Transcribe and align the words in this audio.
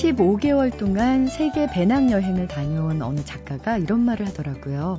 15개월 0.00 0.74
동안 0.76 1.28
세계 1.28 1.66
배낭 1.66 2.10
여행을 2.10 2.48
다녀온 2.48 3.02
어느 3.02 3.22
작가가 3.22 3.76
이런 3.76 4.00
말을 4.00 4.26
하더라고요. 4.28 4.98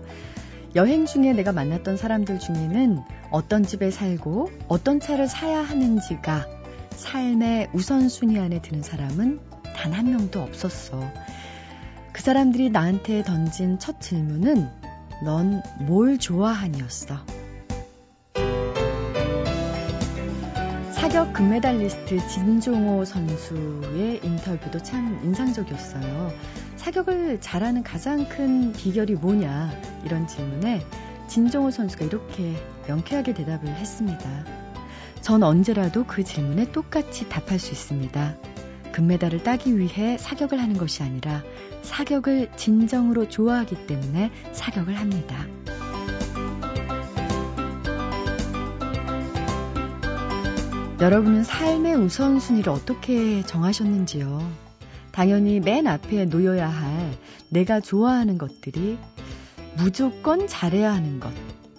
여행 0.75 1.07
중에 1.07 1.33
내가 1.33 1.51
만났던 1.51 1.97
사람들 1.97 2.37
중에는 2.37 2.99
어떤 3.31 3.63
집에 3.63 3.89
살고 3.89 4.51
어떤 4.67 4.99
차를 4.99 5.27
사야 5.27 5.61
하는지가 5.61 6.45
삶의 6.91 7.69
우선순위 7.73 8.37
안에 8.37 8.61
드는 8.61 8.83
사람은 8.83 9.39
단 9.75 9.93
한 9.93 10.11
명도 10.11 10.39
없었어. 10.39 11.01
그 12.13 12.21
사람들이 12.21 12.69
나한테 12.69 13.23
던진 13.23 13.79
첫 13.79 13.99
질문은 13.99 14.69
넌 15.23 15.63
뭘 15.79 16.19
좋아하니였어. 16.19 17.40
사격 21.11 21.33
금메달리스트 21.33 22.25
진종호 22.29 23.03
선수의 23.03 24.21
인터뷰도 24.23 24.81
참 24.81 25.19
인상적이었어요. 25.25 26.31
사격을 26.77 27.41
잘하는 27.41 27.83
가장 27.83 28.29
큰 28.29 28.71
비결이 28.71 29.15
뭐냐 29.15 29.71
이런 30.05 30.25
질문에 30.25 30.85
진종호 31.27 31.69
선수가 31.71 32.05
이렇게 32.05 32.55
명쾌하게 32.87 33.33
대답을 33.33 33.67
했습니다. 33.67 34.45
전 35.19 35.43
언제라도 35.43 36.05
그 36.05 36.23
질문에 36.23 36.71
똑같이 36.71 37.27
답할 37.27 37.59
수 37.59 37.73
있습니다. 37.73 38.37
금메달을 38.93 39.43
따기 39.43 39.77
위해 39.77 40.17
사격을 40.17 40.61
하는 40.61 40.77
것이 40.77 41.03
아니라 41.03 41.43
사격을 41.81 42.51
진정으로 42.55 43.27
좋아하기 43.27 43.85
때문에 43.85 44.31
사격을 44.53 44.97
합니다. 44.97 45.45
여러분은 51.01 51.43
삶의 51.43 51.95
우선순위를 51.95 52.71
어떻게 52.71 53.41
정하셨는지요? 53.41 54.39
당연히 55.11 55.59
맨 55.59 55.87
앞에 55.87 56.25
놓여야 56.25 56.69
할 56.69 57.11
내가 57.49 57.79
좋아하는 57.79 58.37
것들이 58.37 58.99
무조건 59.77 60.47
잘해야 60.47 60.93
하는 60.93 61.19
것, 61.19 61.33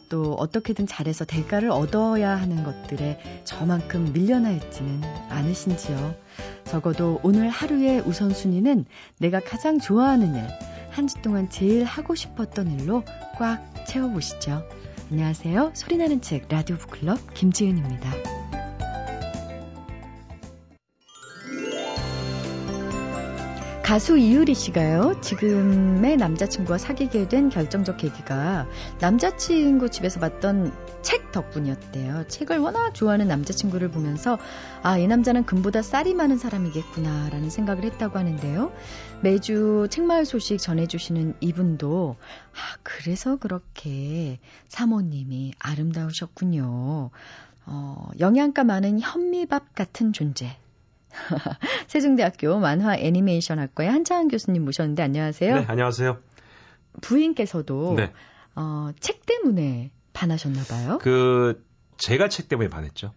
또 0.08 0.34
어떻게든 0.34 0.88
잘해서 0.88 1.24
대가를 1.24 1.70
얻어야 1.70 2.30
하는 2.30 2.64
것들에 2.64 3.20
저만큼 3.44 4.12
밀려나 4.12 4.50
있지는 4.50 5.00
않으신지요? 5.28 6.16
적어도 6.64 7.20
오늘 7.22 7.48
하루의 7.48 8.00
우선순위는 8.00 8.86
내가 9.18 9.38
가장 9.38 9.78
좋아하는 9.78 10.34
일, 10.34 10.42
한 10.90 11.06
주 11.06 11.22
동안 11.22 11.48
제일 11.48 11.84
하고 11.84 12.14
싶었던 12.16 12.80
일로 12.80 13.04
꽉 13.38 13.62
채워보시죠. 13.86 14.62
안녕하세요. 15.12 15.70
소리나는 15.74 16.20
책 16.20 16.48
라디오 16.48 16.76
북클럽 16.76 17.34
김지은입니다. 17.34 18.41
가수 23.92 24.16
이유리 24.16 24.54
씨가요, 24.54 25.20
지금의 25.20 26.16
남자친구와 26.16 26.78
사귀게 26.78 27.28
된 27.28 27.50
결정적 27.50 27.98
계기가 27.98 28.66
남자친구 29.02 29.90
집에서 29.90 30.18
봤던 30.18 30.72
책 31.02 31.30
덕분이었대요. 31.30 32.26
책을 32.26 32.56
워낙 32.56 32.94
좋아하는 32.94 33.28
남자친구를 33.28 33.90
보면서, 33.90 34.38
아, 34.82 34.96
이 34.96 35.06
남자는 35.06 35.44
금보다 35.44 35.82
쌀이 35.82 36.14
많은 36.14 36.38
사람이겠구나라는 36.38 37.50
생각을 37.50 37.84
했다고 37.84 38.18
하는데요. 38.18 38.72
매주 39.22 39.88
책마을 39.90 40.24
소식 40.24 40.56
전해주시는 40.56 41.34
이분도, 41.40 42.16
아, 42.52 42.78
그래서 42.82 43.36
그렇게 43.36 44.38
사모님이 44.68 45.52
아름다우셨군요. 45.58 47.10
어, 47.66 48.08
영양가 48.18 48.64
많은 48.64 49.00
현미밥 49.00 49.74
같은 49.74 50.14
존재. 50.14 50.56
세종대학교 51.88 52.58
만화 52.58 52.96
애니메이션 52.96 53.58
학과의 53.58 53.90
한창환 53.90 54.28
교수님 54.28 54.64
모셨는데 54.64 55.02
안녕하세요. 55.02 55.54
네, 55.54 55.64
안녕하세요. 55.68 56.18
부인께서도 57.00 57.94
네. 57.96 58.12
어, 58.54 58.90
책 59.00 59.24
때문에 59.26 59.90
반하셨나 60.12 60.62
봐요. 60.64 60.98
그 61.00 61.64
제가 61.96 62.28
책 62.28 62.48
때문에 62.48 62.68
반했죠. 62.68 63.12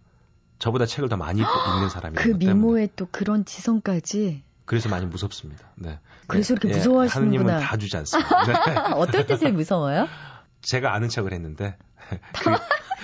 저보다 0.59 0.85
책을 0.85 1.09
더 1.09 1.17
많이 1.17 1.41
읽는 1.41 1.89
사람이 1.89 2.15
그 2.15 2.29
미모에 2.29 2.89
또 2.95 3.07
그런 3.11 3.45
지성까지 3.45 4.43
그래서 4.65 4.89
많이 4.89 5.05
무섭습니다. 5.05 5.67
네. 5.75 5.99
그래서 6.27 6.53
이렇게 6.53 6.69
네, 6.69 6.77
무서워하시는구나. 6.77 7.43
하느님은 7.43 7.67
다 7.67 7.77
주지 7.77 7.95
않습니다. 7.97 8.45
네. 8.65 8.75
어떨 8.95 9.27
때 9.27 9.37
제일 9.37 9.53
무서워요? 9.53 10.07
제가 10.61 10.93
아는 10.95 11.09
척을 11.09 11.33
했는데 11.33 11.77
그, 12.33 12.51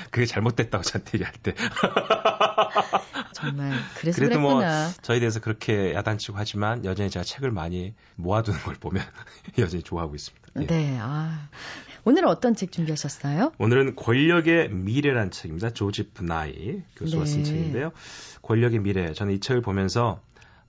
그게 0.10 0.26
잘못됐다고 0.26 0.84
저한테 0.84 1.12
얘기할 1.16 1.34
때. 1.34 1.56
정말 3.34 3.72
그래서 3.98 4.22
그래도 4.22 4.40
뭐 4.40 4.56
그랬구나. 4.56 4.84
뭐 4.86 4.94
저에 5.02 5.20
대해서 5.20 5.40
그렇게 5.40 5.94
야단치고 5.94 6.38
하지만 6.38 6.86
여전히 6.86 7.10
제가 7.10 7.24
책을 7.24 7.52
많이 7.52 7.94
모아두는 8.16 8.60
걸 8.60 8.76
보면 8.76 9.04
여전히 9.58 9.84
좋아하고 9.84 10.16
있습니다. 10.16 10.62
예. 10.62 10.66
네. 10.68 10.98
아. 11.00 11.50
오늘은 12.04 12.28
어떤 12.28 12.56
책 12.56 12.72
준비하셨어요? 12.72 13.52
오늘은 13.60 13.96
권력의 13.96 14.70
미래란 14.70 15.30
책입니다. 15.30 15.70
조지 15.70 16.10
프나이 16.10 16.82
교수가 16.96 17.26
네. 17.26 17.30
쓴 17.30 17.44
책인데요. 17.44 17.92
권력의 18.42 18.80
미래. 18.80 19.14
저는 19.14 19.36
이 19.36 19.40
책을 19.40 19.62
보면서 19.62 20.20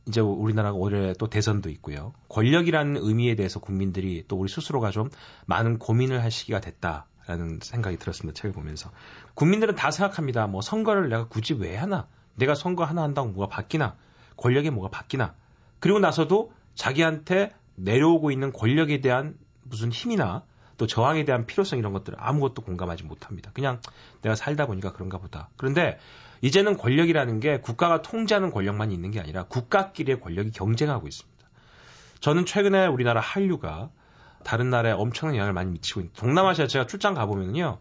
이제 0.07 0.21
우리나라가 0.21 0.77
올해 0.77 1.15
또 1.19 1.29
대선도 1.29 1.71
있고요. 1.71 2.13
권력이라는 2.29 2.97
의미에 2.99 3.35
대해서 3.35 3.61
국민들이 3.61 4.25
또 4.29 4.37
우리 4.37 4.49
스스로가 4.51 4.91
좀 4.91 5.09
많은 5.47 5.79
고민을 5.79 6.23
할 6.23 6.31
시기가 6.31 6.61
됐다 6.61 7.07
라는 7.27 7.59
생각이 7.63 7.97
들었습니다. 7.97 8.37
책을 8.37 8.53
보면서. 8.53 8.91
국민들은 9.35 9.75
다 9.75 9.91
생각합니다. 9.91 10.47
뭐 10.47 10.61
선거를 10.61 11.09
내가 11.09 11.29
굳이 11.29 11.55
왜 11.55 11.77
하나? 11.77 12.07
내가 12.35 12.55
선거 12.55 12.85
하나 12.85 13.03
한다고 13.03 13.29
뭐가 13.29 13.55
바뀌나? 13.55 13.97
권력에 14.37 14.71
뭐가 14.71 14.89
바뀌나? 14.89 15.35
그리고 15.79 15.99
나서도 15.99 16.53
자기한테 16.75 17.53
내려오고 17.77 18.31
있는 18.31 18.53
권력에 18.53 19.01
대한 19.01 19.37
무슨 19.63 19.93
힘이나 19.93 20.45
또 20.79 20.87
저항에 20.87 21.25
대한 21.25 21.47
필요성 21.47 21.79
이런 21.79 21.93
것들을 21.93 22.19
아무것도 22.21 22.63
공감하지 22.63 23.05
못합니다. 23.05 23.51
그냥 23.53 23.81
내가 24.23 24.35
살다 24.35 24.67
보니까 24.67 24.93
그런가 24.93 25.19
보다. 25.19 25.49
그런데 25.57 25.99
이제는 26.41 26.77
권력이라는 26.77 27.41
게 27.41 27.61
국가가 27.61 28.03
통제하는 28.03 28.51
권력만 28.51 28.91
있는 28.91 29.11
게 29.11 29.21
아니라 29.21 29.45
국가끼리의 29.45 30.21
권력이 30.21 30.51
경쟁하고 30.51 31.07
있습니다. 31.07 31.49
저는 32.21 32.47
최근에 32.47 32.87
우리나라 32.87 33.21
한류가 33.21 33.91
다른 34.43 34.71
나라에 34.71 34.93
엄청난 34.93 35.37
영향을 35.37 35.53
많이 35.53 35.71
미치고 35.71 36.01
있는 36.01 36.13
동남아시아 36.15 36.67
제가 36.67 36.87
출장 36.87 37.15
가보면요. 37.15 37.79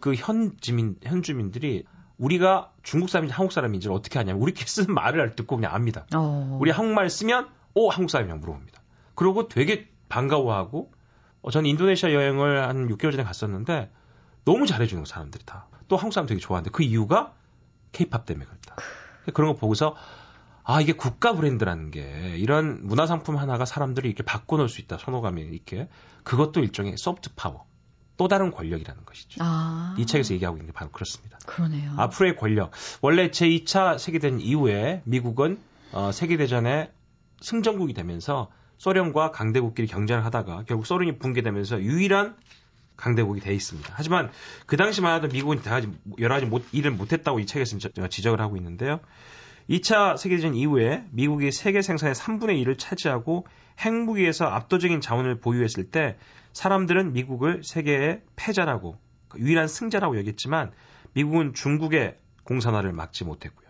그 0.00 0.14
현지민, 0.14 0.96
현 1.02 1.22
주민들이 1.22 1.84
우리가 2.18 2.72
중국 2.82 3.08
사람인지 3.08 3.34
한국 3.34 3.52
사람인지를 3.52 3.94
어떻게 3.94 4.18
하냐면 4.18 4.42
우리끼리 4.42 4.68
쓰는 4.68 4.94
말을 4.94 5.34
듣고 5.34 5.56
그냥 5.56 5.74
압니다. 5.74 6.06
어. 6.14 6.58
우리 6.60 6.70
한국말 6.70 7.10
쓰면 7.10 7.48
오 7.74 7.90
한국 7.90 8.10
사람이냐고 8.10 8.40
물어봅니다. 8.40 8.80
그리고 9.14 9.48
되게 9.48 9.88
반가워하고 10.08 10.92
어, 11.42 11.50
저는 11.50 11.68
인도네시아 11.70 12.12
여행을 12.12 12.68
한 12.68 12.88
6개월 12.88 13.12
전에 13.12 13.24
갔었는데 13.24 13.90
너무 14.44 14.66
잘해주는 14.66 15.02
거 15.02 15.06
사람들이 15.08 15.44
다. 15.44 15.66
또 15.88 15.96
한국 15.96 16.12
사람 16.12 16.26
되게 16.26 16.40
좋아하는데 16.40 16.70
그 16.70 16.82
이유가 16.82 17.32
케이팝 17.92 18.26
때문에 18.26 18.46
그렇다. 18.46 18.76
그런 19.32 19.52
거 19.52 19.58
보고서 19.58 19.96
아 20.64 20.80
이게 20.80 20.92
국가 20.92 21.34
브랜드라는 21.34 21.90
게 21.90 22.36
이런 22.38 22.86
문화 22.86 23.06
상품 23.06 23.36
하나가 23.36 23.64
사람들이 23.64 24.08
이렇게 24.08 24.22
바꿔 24.22 24.56
놓을 24.56 24.68
수 24.68 24.80
있다 24.80 24.98
선호감이 24.98 25.42
있게 25.52 25.88
그것도 26.22 26.60
일종의 26.60 26.96
소프트 26.96 27.30
파워 27.36 27.66
또 28.16 28.28
다른 28.28 28.50
권력이라는 28.50 29.04
것이죠. 29.04 29.42
아. 29.42 29.94
이 29.98 30.06
책에서 30.06 30.34
얘기하고 30.34 30.56
있는 30.56 30.66
게 30.66 30.72
바로 30.72 30.90
그렇습니다. 30.90 31.38
그러네요. 31.46 31.94
앞으로의 31.96 32.36
권력. 32.36 32.70
원래 33.00 33.28
제2차 33.28 33.98
세계대전 33.98 34.40
이후에 34.40 35.02
미국은 35.04 35.58
어, 35.92 36.12
세계대전의 36.12 36.90
승전국이 37.40 37.92
되면서 37.92 38.50
소련과 38.78 39.32
강대국끼리 39.32 39.88
경쟁을 39.88 40.24
하다가 40.24 40.64
결국 40.66 40.86
소련이 40.86 41.18
붕괴되면서 41.18 41.80
유일한 41.82 42.36
강대국이 42.96 43.40
돼 43.40 43.52
있습니다. 43.52 43.92
하지만 43.94 44.30
그 44.66 44.76
당시만 44.76 45.16
해도 45.16 45.32
미국은 45.32 45.60
여러 46.20 46.34
가지 46.36 46.46
못, 46.46 46.64
일을 46.72 46.92
못했다고 46.92 47.40
이 47.40 47.46
책에서 47.46 47.78
지적을 48.08 48.40
하고 48.40 48.56
있는데요. 48.56 49.00
2차 49.68 50.18
세계대전 50.18 50.54
이후에 50.54 51.04
미국이 51.10 51.50
세계 51.50 51.80
생산의 51.80 52.14
3분의 52.14 52.62
1을 52.64 52.78
차지하고 52.78 53.46
핵무기에서 53.80 54.46
압도적인 54.46 55.00
자원을 55.00 55.40
보유했을 55.40 55.90
때 55.90 56.16
사람들은 56.52 57.12
미국을 57.12 57.62
세계의 57.64 58.22
패자라고 58.36 58.96
유일한 59.38 59.66
승자라고 59.66 60.18
여겼지만 60.18 60.70
미국은 61.14 61.54
중국의 61.54 62.16
공산화를 62.44 62.92
막지 62.92 63.24
못했고요. 63.24 63.68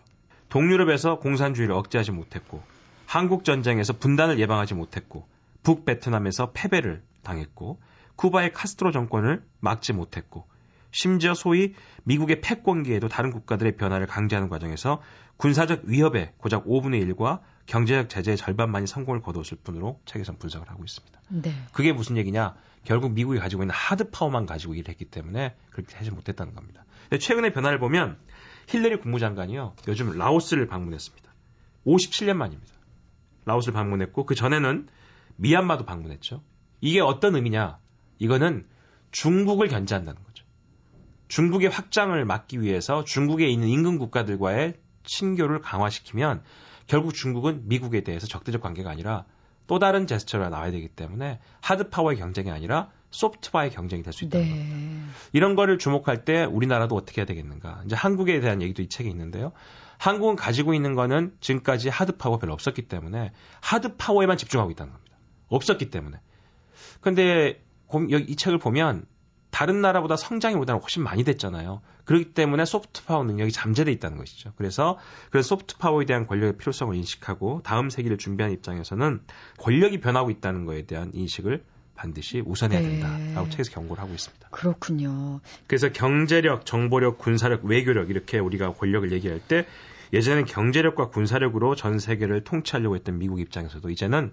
동유럽에서 0.48 1.18
공산주의를 1.18 1.74
억제하지 1.74 2.12
못했고 2.12 2.62
한국 3.06 3.44
전쟁에서 3.44 3.92
분단을 3.92 4.38
예방하지 4.38 4.74
못했고 4.74 5.26
북 5.62 5.84
베트남에서 5.84 6.50
패배를 6.52 7.02
당했고 7.22 7.80
쿠바의 8.16 8.52
카스트로 8.52 8.92
정권을 8.92 9.42
막지 9.60 9.92
못했고 9.92 10.46
심지어 10.94 11.34
소위 11.34 11.74
미국의 12.04 12.40
패권기에도 12.40 13.08
다른 13.08 13.32
국가들의 13.32 13.76
변화를 13.76 14.06
강제하는 14.06 14.48
과정에서 14.48 15.02
군사적 15.36 15.86
위협의 15.86 16.34
고작 16.36 16.66
5분의 16.66 17.12
1과 17.12 17.40
경제적 17.66 18.08
제재의 18.08 18.36
절반만이 18.36 18.86
성공을 18.86 19.20
거두었을 19.20 19.58
뿐으로 19.64 20.00
책에선 20.04 20.38
분석을 20.38 20.70
하고 20.70 20.84
있습니다. 20.84 21.20
네. 21.30 21.52
그게 21.72 21.92
무슨 21.92 22.16
얘기냐? 22.16 22.54
결국 22.84 23.12
미국이 23.12 23.40
가지고 23.40 23.64
있는 23.64 23.74
하드 23.74 24.10
파워만 24.10 24.46
가지고 24.46 24.74
일을 24.74 24.88
했기 24.88 25.04
때문에 25.04 25.56
그렇게 25.70 25.96
하지 25.96 26.12
못했다는 26.12 26.54
겁니다. 26.54 26.84
최근의 27.18 27.52
변화를 27.52 27.80
보면 27.80 28.16
힐러리 28.68 28.96
국무장관이요. 29.00 29.74
요즘 29.88 30.16
라오스를 30.16 30.68
방문했습니다. 30.68 31.28
57년 31.86 32.34
만입니다. 32.34 32.72
라오스를 33.46 33.74
방문했고 33.74 34.26
그 34.26 34.36
전에는 34.36 34.88
미얀마도 35.36 35.86
방문했죠. 35.86 36.40
이게 36.80 37.00
어떤 37.00 37.34
의미냐? 37.34 37.78
이거는 38.20 38.66
중국을 39.10 39.66
견제한다는 39.66 40.22
거죠. 40.22 40.43
중국의 41.34 41.68
확장을 41.68 42.24
막기 42.24 42.60
위해서 42.60 43.02
중국에 43.02 43.48
있는 43.48 43.66
인근 43.66 43.98
국가들과의 43.98 44.74
친교를 45.02 45.62
강화시키면 45.62 46.44
결국 46.86 47.12
중국은 47.12 47.62
미국에 47.66 48.02
대해서 48.02 48.28
적대적 48.28 48.60
관계가 48.60 48.88
아니라 48.88 49.24
또 49.66 49.80
다른 49.80 50.06
제스처가 50.06 50.48
나와야 50.48 50.70
되기 50.70 50.86
때문에 50.86 51.40
하드 51.60 51.88
파워의 51.88 52.18
경쟁이 52.18 52.52
아니라 52.52 52.92
소프트 53.10 53.50
파워의 53.50 53.72
경쟁이 53.72 54.04
될 54.04 54.12
수 54.12 54.26
있다는 54.26 54.46
네. 54.46 54.52
겁니다. 54.52 55.06
이런 55.32 55.56
거를 55.56 55.78
주목할 55.78 56.24
때 56.24 56.44
우리나라도 56.44 56.94
어떻게 56.94 57.20
해야 57.20 57.26
되겠는가? 57.26 57.82
이제 57.84 57.96
한국에 57.96 58.38
대한 58.38 58.62
얘기도 58.62 58.82
이 58.82 58.88
책에 58.88 59.10
있는데요. 59.10 59.50
한국은 59.98 60.36
가지고 60.36 60.72
있는 60.72 60.94
거는 60.94 61.34
지금까지 61.40 61.88
하드 61.88 62.16
파워 62.16 62.38
별로 62.38 62.52
없었기 62.52 62.82
때문에 62.82 63.32
하드 63.60 63.96
파워에만 63.96 64.36
집중하고 64.36 64.70
있다는 64.70 64.92
겁니다. 64.92 65.16
없었기 65.48 65.90
때문에. 65.90 66.20
근데 67.00 67.60
이 68.28 68.36
책을 68.36 68.58
보면 68.58 69.06
다른 69.54 69.80
나라보다 69.80 70.16
성장이 70.16 70.56
우리나라 70.56 70.80
훨씬 70.80 71.04
많이 71.04 71.22
됐잖아요. 71.22 71.80
그렇기 72.06 72.34
때문에 72.34 72.64
소프트 72.64 73.04
파워 73.04 73.22
능력이 73.22 73.52
잠재돼 73.52 73.92
있다는 73.92 74.18
것이죠. 74.18 74.52
그래서 74.56 74.98
그래서 75.30 75.50
소프트 75.50 75.78
파워에 75.78 76.06
대한 76.06 76.26
권력의 76.26 76.58
필요성을 76.58 76.92
인식하고 76.96 77.60
다음 77.62 77.88
세기를 77.88 78.18
준비하는 78.18 78.52
입장에서는 78.56 79.20
권력이 79.58 80.00
변하고 80.00 80.30
있다는 80.30 80.64
것에 80.64 80.86
대한 80.86 81.12
인식을 81.14 81.62
반드시 81.94 82.42
우선해야 82.44 82.80
네. 82.80 82.98
된다라고 82.98 83.48
책에서 83.48 83.70
경고를 83.70 84.02
하고 84.02 84.12
있습니다. 84.12 84.48
그렇군요. 84.50 85.38
그래서 85.68 85.88
경제력, 85.92 86.66
정보력, 86.66 87.18
군사력, 87.18 87.64
외교력 87.64 88.10
이렇게 88.10 88.40
우리가 88.40 88.72
권력을 88.72 89.12
얘기할 89.12 89.38
때 89.38 89.66
예전에는 90.12 90.46
경제력과 90.46 91.10
군사력으로 91.10 91.76
전 91.76 92.00
세계를 92.00 92.42
통치하려고 92.42 92.96
했던 92.96 93.18
미국 93.20 93.38
입장에서도 93.38 93.88
이제는 93.88 94.32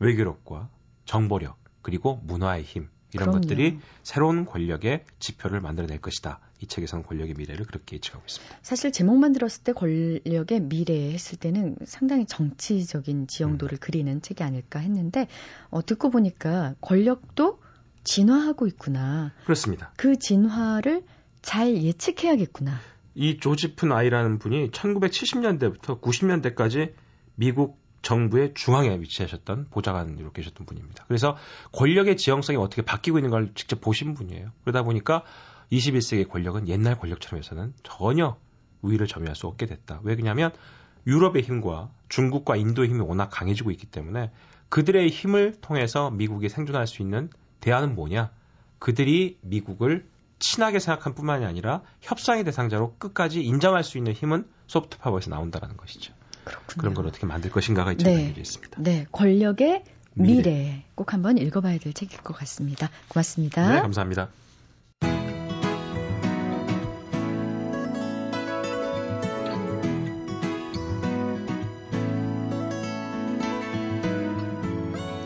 외교력과 0.00 0.68
정보력 1.04 1.56
그리고 1.80 2.20
문화의 2.24 2.64
힘 2.64 2.88
이런 3.12 3.30
그럼요. 3.30 3.40
것들이 3.40 3.78
새로운 4.02 4.44
권력의 4.44 5.04
지표를 5.18 5.60
만들어낼 5.60 6.00
것이다. 6.00 6.40
이 6.60 6.66
책에서는 6.66 7.04
권력의 7.04 7.34
미래를 7.34 7.64
그렇게 7.64 7.96
예측하고 7.96 8.24
있습니다. 8.26 8.56
사실 8.62 8.92
제목만 8.92 9.32
들었을 9.32 9.64
때 9.64 9.72
권력의 9.72 10.60
미래 10.62 11.12
했을 11.12 11.38
때는 11.38 11.76
상당히 11.84 12.26
정치적인 12.26 13.26
지형도를 13.26 13.76
음. 13.76 13.80
그리는 13.80 14.20
책이 14.20 14.42
아닐까 14.42 14.78
했는데 14.78 15.28
어, 15.70 15.84
듣고 15.84 16.10
보니까 16.10 16.74
권력도 16.80 17.60
진화하고 18.04 18.66
있구나. 18.66 19.32
그렇습니다. 19.44 19.92
그 19.96 20.18
진화를 20.18 21.04
잘 21.42 21.82
예측해야겠구나. 21.82 22.78
이 23.14 23.38
조지픈 23.38 23.90
아이라는 23.92 24.38
분이 24.38 24.70
1970년대부터 24.70 26.00
90년대까지 26.00 26.92
미국 27.34 27.78
정부의 28.02 28.54
중앙에 28.54 28.98
위치하셨던 29.00 29.68
보좌관으로 29.70 30.32
계셨던 30.32 30.66
분입니다. 30.66 31.04
그래서 31.08 31.36
권력의 31.72 32.16
지형성이 32.16 32.56
어떻게 32.58 32.82
바뀌고 32.82 33.18
있는 33.18 33.30
걸 33.30 33.52
직접 33.54 33.80
보신 33.80 34.14
분이에요. 34.14 34.50
그러다 34.62 34.82
보니까 34.82 35.24
21세기 35.72 36.28
권력은 36.28 36.68
옛날 36.68 36.98
권력처럼 36.98 37.38
해서는 37.38 37.74
전혀 37.82 38.38
우위를 38.82 39.06
점유할 39.06 39.34
수 39.34 39.46
없게 39.46 39.66
됐다. 39.66 40.00
왜 40.02 40.14
그러냐면 40.14 40.52
유럽의 41.06 41.42
힘과 41.42 41.90
중국과 42.08 42.56
인도의 42.56 42.88
힘이 42.88 43.00
워낙 43.00 43.28
강해지고 43.30 43.70
있기 43.72 43.86
때문에 43.86 44.30
그들의 44.68 45.08
힘을 45.08 45.56
통해서 45.60 46.10
미국이 46.10 46.48
생존할 46.48 46.86
수 46.86 47.02
있는 47.02 47.30
대안은 47.60 47.94
뭐냐? 47.94 48.30
그들이 48.78 49.38
미국을 49.40 50.06
친하게 50.38 50.78
생각한 50.78 51.14
뿐만이 51.14 51.44
아니라 51.44 51.82
협상의 52.00 52.44
대상자로 52.44 52.96
끝까지 52.98 53.42
인정할 53.42 53.82
수 53.82 53.98
있는 53.98 54.12
힘은 54.12 54.46
소프트 54.66 54.98
파워에서 54.98 55.30
나온다는 55.30 55.76
것이죠. 55.76 56.14
그렇군요. 56.48 56.80
그런 56.80 56.94
걸 56.94 57.06
어떻게 57.06 57.26
만들 57.26 57.50
것인가가 57.50 57.92
이제 57.92 58.04
네. 58.04 58.34
있습니다. 58.36 58.82
네, 58.82 59.06
권력의 59.12 59.84
미래. 60.14 60.42
미래. 60.42 60.84
꼭 60.94 61.12
한번 61.12 61.38
읽어봐야 61.38 61.78
될 61.78 61.92
책일 61.92 62.20
것 62.22 62.34
같습니다. 62.34 62.90
고맙습니다. 63.08 63.74
네, 63.74 63.80
감사합니다. 63.80 64.28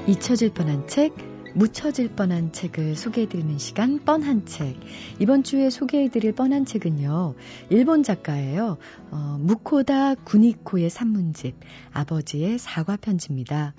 잊혀질 0.07 0.53
뻔한 0.53 0.87
책, 0.89 1.15
묻혀질 1.55 2.15
뻔한 2.15 2.53
책을 2.53 2.97
소개해드리는 2.97 3.59
시간 3.59 3.99
뻔한 3.99 4.47
책. 4.47 4.75
이번 5.19 5.43
주에 5.43 5.69
소개해드릴 5.69 6.33
뻔한 6.33 6.65
책은요. 6.65 7.35
일본 7.69 8.03
작가예요. 8.03 8.79
어, 9.11 9.37
무코다 9.39 10.15
구니코의 10.15 10.89
산문집 10.89 11.55
아버지의 11.93 12.59
사과 12.59 12.97
편지입니다. 12.97 13.75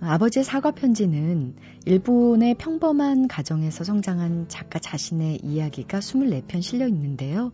아버지의 0.00 0.44
사과 0.44 0.72
편지는 0.72 1.54
일본의 1.84 2.54
평범한 2.54 3.28
가정에서 3.28 3.84
성장한 3.84 4.46
작가 4.48 4.80
자신의 4.80 5.40
이야기가 5.44 6.00
24편 6.00 6.60
실려 6.60 6.88
있는데요. 6.88 7.52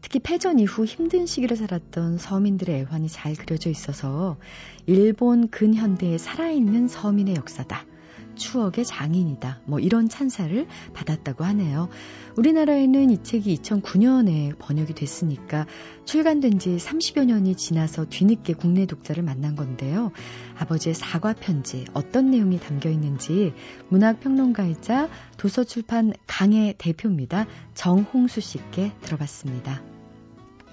특히 0.00 0.20
패전 0.20 0.58
이후 0.58 0.86
힘든 0.86 1.26
시기를 1.26 1.56
살았던 1.58 2.16
서민들의 2.16 2.80
애환이 2.80 3.08
잘 3.08 3.34
그려져 3.34 3.68
있어서 3.68 4.38
일본 4.86 5.48
근현대에 5.48 6.16
살아있는 6.16 6.88
서민의 6.88 7.36
역사다. 7.36 7.91
추억의 8.34 8.84
장인이다. 8.84 9.60
뭐 9.64 9.78
이런 9.78 10.08
찬사를 10.08 10.66
받았다고 10.94 11.44
하네요. 11.44 11.88
우리나라에는 12.36 13.10
이 13.10 13.22
책이 13.22 13.56
2009년에 13.56 14.58
번역이 14.58 14.94
됐으니까 14.94 15.66
출간된 16.04 16.58
지 16.58 16.76
30여 16.76 17.24
년이 17.26 17.56
지나서 17.56 18.06
뒤늦게 18.08 18.54
국내 18.54 18.86
독자를 18.86 19.22
만난 19.22 19.54
건데요. 19.56 20.12
아버지의 20.58 20.94
사과 20.94 21.32
편지 21.32 21.84
어떤 21.92 22.30
내용이 22.30 22.58
담겨 22.58 22.90
있는지 22.90 23.52
문학 23.88 24.20
평론가이자 24.20 25.08
도서출판 25.36 26.14
강의 26.26 26.74
대표입니다. 26.78 27.46
정홍수 27.74 28.40
씨께 28.40 28.92
들어봤습니다. 29.02 29.82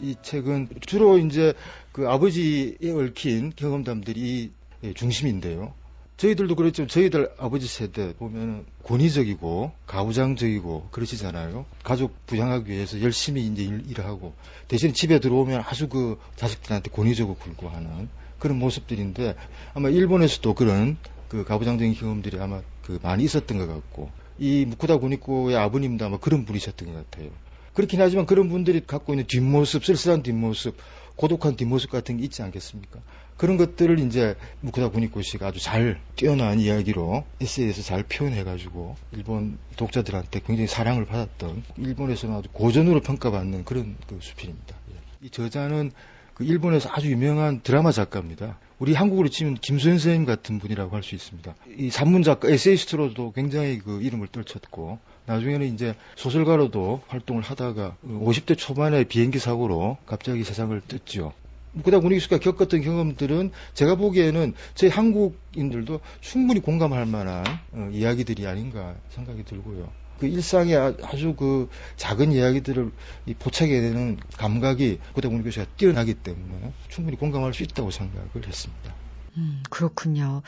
이 0.01 0.15
책은 0.21 0.69
주로 0.85 1.17
이제 1.17 1.53
그 1.91 2.07
아버지에 2.07 2.77
얽힌 2.91 3.51
경험담들이 3.55 4.51
중심인데요. 4.95 5.73
저희들도 6.19 6.55
그렇지만 6.55 6.89
저희들 6.89 7.31
아버지 7.37 7.65
세대 7.65 8.13
보면 8.13 8.65
권위적이고 8.83 9.71
가부장적이고 9.87 10.89
그러시잖아요. 10.91 11.65
가족 11.81 12.13
부양하기 12.27 12.69
위해서 12.69 13.01
열심히 13.01 13.45
이제 13.47 13.63
일, 13.63 13.97
을 13.97 14.05
하고 14.05 14.33
대신 14.67 14.93
집에 14.93 15.19
들어오면 15.19 15.63
아주 15.65 15.87
그 15.87 16.19
자식들한테 16.35 16.91
권위적으로 16.91 17.37
굴고 17.37 17.69
하는 17.69 18.09
그런 18.37 18.59
모습들인데 18.59 19.35
아마 19.73 19.87
일본에서도 19.87 20.53
그런 20.55 20.97
그 21.29 21.45
가부장적인 21.45 21.93
경험들이 21.93 22.37
아마 22.39 22.61
그 22.83 22.99
많이 23.01 23.23
있었던 23.23 23.57
것 23.57 23.67
같고 23.67 24.11
이 24.37 24.65
무쿠다 24.65 24.97
구니코의 24.97 25.55
아버님도 25.55 26.05
아마 26.05 26.17
그런 26.19 26.43
분이셨던 26.43 26.93
것 26.93 27.09
같아요. 27.11 27.29
그렇긴 27.73 28.01
하지만 28.01 28.25
그런 28.25 28.49
분들이 28.49 28.81
갖고 28.85 29.13
있는 29.13 29.25
뒷모습, 29.25 29.85
쓸쓸한 29.85 30.23
뒷모습, 30.23 30.75
고독한 31.15 31.55
뒷모습 31.55 31.91
같은 31.91 32.17
게 32.17 32.25
있지 32.25 32.41
않겠습니까? 32.41 32.99
그런 33.39 33.55
것들을 33.55 33.99
이제 33.99 34.35
무쿠다 34.59 34.89
구니코 34.89 35.21
씨가 35.21 35.47
아주 35.47 35.61
잘 35.61 36.01
뛰어난 36.17 36.59
이야기로 36.59 37.23
에세이에서 37.39 37.81
잘 37.83 38.03
표현해가지고 38.03 38.97
일본 39.13 39.57
독자들한테 39.77 40.41
굉장히 40.45 40.67
사랑을 40.67 41.05
받았던 41.05 41.63
일본에서는 41.77 42.35
아주 42.35 42.49
고전으로 42.51 42.99
평가받는 42.99 43.63
그런 43.63 43.95
그 44.07 44.19
수필입니다. 44.21 44.75
예. 44.91 44.95
이 45.25 45.29
저자는 45.29 45.91
그 46.33 46.43
일본에서 46.43 46.89
아주 46.91 47.09
유명한 47.09 47.61
드라마 47.63 47.93
작가입니다. 47.93 48.59
우리 48.77 48.93
한국으로 48.93 49.29
치면 49.29 49.55
김소연 49.55 49.99
선생님 49.99 50.25
같은 50.25 50.59
분이라고 50.59 50.93
할 50.93 51.01
수 51.01 51.15
있습니다. 51.15 51.55
이 51.77 51.89
산문 51.89 52.23
작가, 52.23 52.49
에세이스트로도 52.49 53.31
굉장히 53.31 53.79
그 53.79 54.01
이름을 54.01 54.27
떨쳤고 54.27 54.99
나중에는 55.27 55.73
이제 55.73 55.95
소설가로도 56.17 57.03
활동을 57.07 57.41
하다가 57.43 57.95
50대 58.05 58.57
초반에 58.57 59.05
비행기 59.05 59.39
사고로 59.39 59.95
갑자기 60.05 60.43
세상을 60.43 60.81
떴죠. 60.89 61.31
그다 61.83 61.99
문익수가 61.99 62.39
겪었던 62.39 62.81
경험들은 62.81 63.51
제가 63.73 63.95
보기에는 63.95 64.53
저희 64.73 64.89
한국인들도 64.89 65.99
충분히 66.19 66.59
공감할 66.61 67.05
만한 67.05 67.45
어, 67.71 67.89
이야기들이 67.91 68.47
아닌가 68.47 68.95
생각이 69.09 69.43
들고요. 69.45 69.89
그 70.19 70.27
일상의 70.27 70.75
아, 70.75 70.93
아주 71.03 71.33
그 71.35 71.69
작은 71.95 72.33
이야기들을 72.33 72.91
포착해내는 73.39 74.19
감각이 74.37 74.99
고대 75.13 75.29
문익교수가 75.29 75.65
뛰어나기 75.77 76.13
때문에 76.13 76.73
충분히 76.89 77.17
공감할 77.17 77.53
수 77.53 77.63
있다고 77.63 77.91
생각을 77.91 78.29
했습니다. 78.45 78.95
음, 79.37 79.63
그렇군요. 79.69 80.41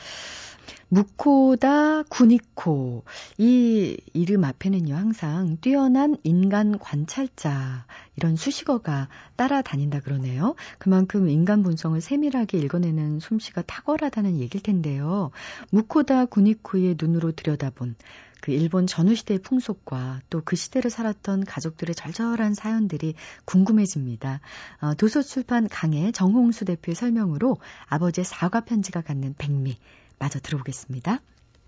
무코다 0.88 2.02
구니코. 2.04 3.04
이 3.38 3.96
이름 4.12 4.44
앞에는요, 4.44 4.94
항상 4.94 5.56
뛰어난 5.60 6.16
인간 6.22 6.78
관찰자. 6.78 7.86
이런 8.16 8.36
수식어가 8.36 9.08
따라다닌다 9.36 10.00
그러네요. 10.00 10.54
그만큼 10.78 11.28
인간 11.28 11.62
본성을 11.62 12.00
세밀하게 12.00 12.58
읽어내는 12.58 13.20
솜씨가 13.20 13.62
탁월하다는 13.62 14.38
얘기일 14.38 14.62
텐데요. 14.62 15.30
무코다 15.70 16.26
구니코의 16.26 16.96
눈으로 17.00 17.32
들여다본 17.32 17.94
그 18.42 18.50
일본 18.50 18.88
전후시대의 18.88 19.38
풍속과 19.38 20.20
또 20.28 20.42
그 20.44 20.56
시대를 20.56 20.90
살았던 20.90 21.44
가족들의 21.44 21.94
절절한 21.94 22.54
사연들이 22.54 23.14
궁금해집니다. 23.44 24.40
어, 24.80 24.94
도서출판 24.94 25.68
강의 25.68 26.10
정홍수 26.12 26.64
대표의 26.64 26.96
설명으로 26.96 27.58
아버지의 27.86 28.24
사과 28.24 28.60
편지가 28.60 29.02
갖는 29.02 29.36
백미 29.38 29.78
마저 30.22 30.38
들어보겠습니다. 30.38 31.20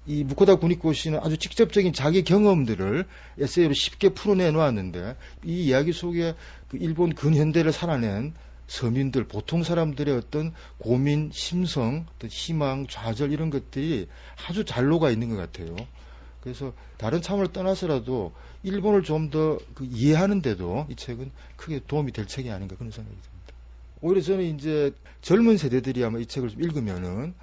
이 0.07 0.23
무코다 0.23 0.57
구니코 0.57 0.93
씨는 0.93 1.19
아주 1.21 1.37
직접적인 1.39 1.93
자기 1.93 2.23
경험들을 2.23 3.05
에세이로 3.41 3.75
쉽게 3.75 4.11
풀어내 4.11 4.53
놓았는데 4.53 5.17
이 5.45 5.65
이야기 5.65 5.93
속에 5.93 6.37
그 6.69 6.77
일본 6.77 7.17
근현대를 7.17 7.73
살아낸 7.73 8.33
서민들, 8.69 9.25
보통 9.25 9.65
사람들의 9.65 10.17
어떤 10.17 10.55
고민, 10.79 11.31
심성, 11.33 12.07
어떤 12.15 12.31
희망, 12.31 12.87
좌절 12.87 13.33
이런 13.33 13.51
것들이 13.51 14.07
아주 14.47 14.65
잘 14.65 14.87
녹아 14.87 15.11
있는 15.11 15.31
것 15.31 15.37
같아요. 15.37 15.75
그래서 16.41 16.73
다른 16.97 17.23
차원을 17.23 17.53
떠나서라도 17.53 18.33
일본을 18.63 19.03
좀더 19.03 19.59
그 19.75 19.85
이해하는데도 19.85 20.87
이 20.91 20.95
책은 20.95 21.33
크게 21.57 21.81
도움이 21.89 22.13
될 22.13 22.27
책이 22.27 22.53
아닌가 22.53 22.77
그런 22.77 22.93
생각이 22.93 23.17
듭니다. 23.17 23.53
오히려 24.01 24.23
저는 24.23 24.45
이제 24.55 24.95
젊은 25.23 25.57
세대들이 25.57 26.05
아마 26.05 26.21
이 26.21 26.27
책을 26.27 26.51
좀 26.51 26.63
읽으면은 26.63 27.35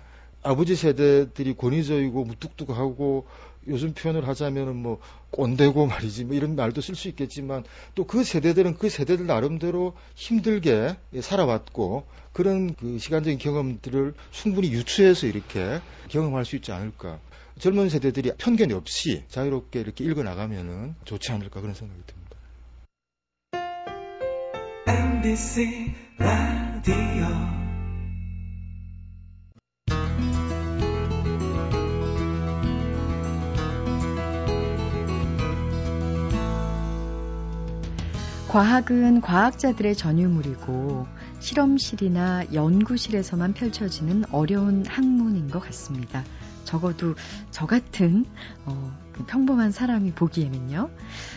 아버지 0.44 0.76
세대들이 0.76 1.56
권위적이고 1.56 2.24
무뚝뚝하고 2.26 3.26
요즘 3.68 3.94
표현을 3.94 4.28
하자면은 4.28 4.76
뭐 4.76 5.00
꼰대고 5.30 5.86
말이지 5.86 6.26
뭐 6.26 6.36
이런 6.36 6.56
말도 6.56 6.82
쓸 6.82 6.96
수 6.96 7.08
있겠지만 7.10 7.64
또 7.96 8.06
그 8.06 8.24
세대들은 8.24 8.78
그 8.78 8.90
세대들 8.90 9.28
나름대로 9.28 9.94
힘들게 10.16 10.96
살아왔고 11.20 12.06
그런 12.34 12.74
그 12.76 12.98
시간적인 12.98 13.38
경험들을 13.38 14.16
충분히 14.32 14.72
유추해서 14.72 15.28
이렇게 15.28 15.80
경험할 16.10 16.44
수 16.46 16.56
있지 16.56 16.72
않을까. 16.72 17.20
젊은 17.60 17.90
세대들이 17.90 18.34
편견이 18.38 18.74
없이 18.74 19.24
자유롭게 19.30 19.80
이렇게 19.80 20.04
읽어 20.04 20.24
나가면은 20.24 20.96
좋지 21.06 21.32
않을까 21.32 21.62
그런 21.62 21.76
생각이 21.76 22.02
듭니다. 22.08 22.22
MBC 24.88 25.94
라디오 26.18 27.61
과학은 38.52 39.22
과학자들의 39.22 39.96
전유물이고 39.96 41.08
실험실이나 41.40 42.54
연구실에서만 42.54 43.54
펼쳐지는 43.54 44.26
어려운 44.30 44.86
학문인 44.86 45.50
것 45.50 45.62
같습니다. 45.62 46.26
적어도 46.66 47.16
저 47.52 47.66
같은 47.66 48.26
어, 48.66 48.94
그 49.14 49.24
평범한 49.26 49.72
사람이 49.72 50.12
보기에는요. 50.12 50.90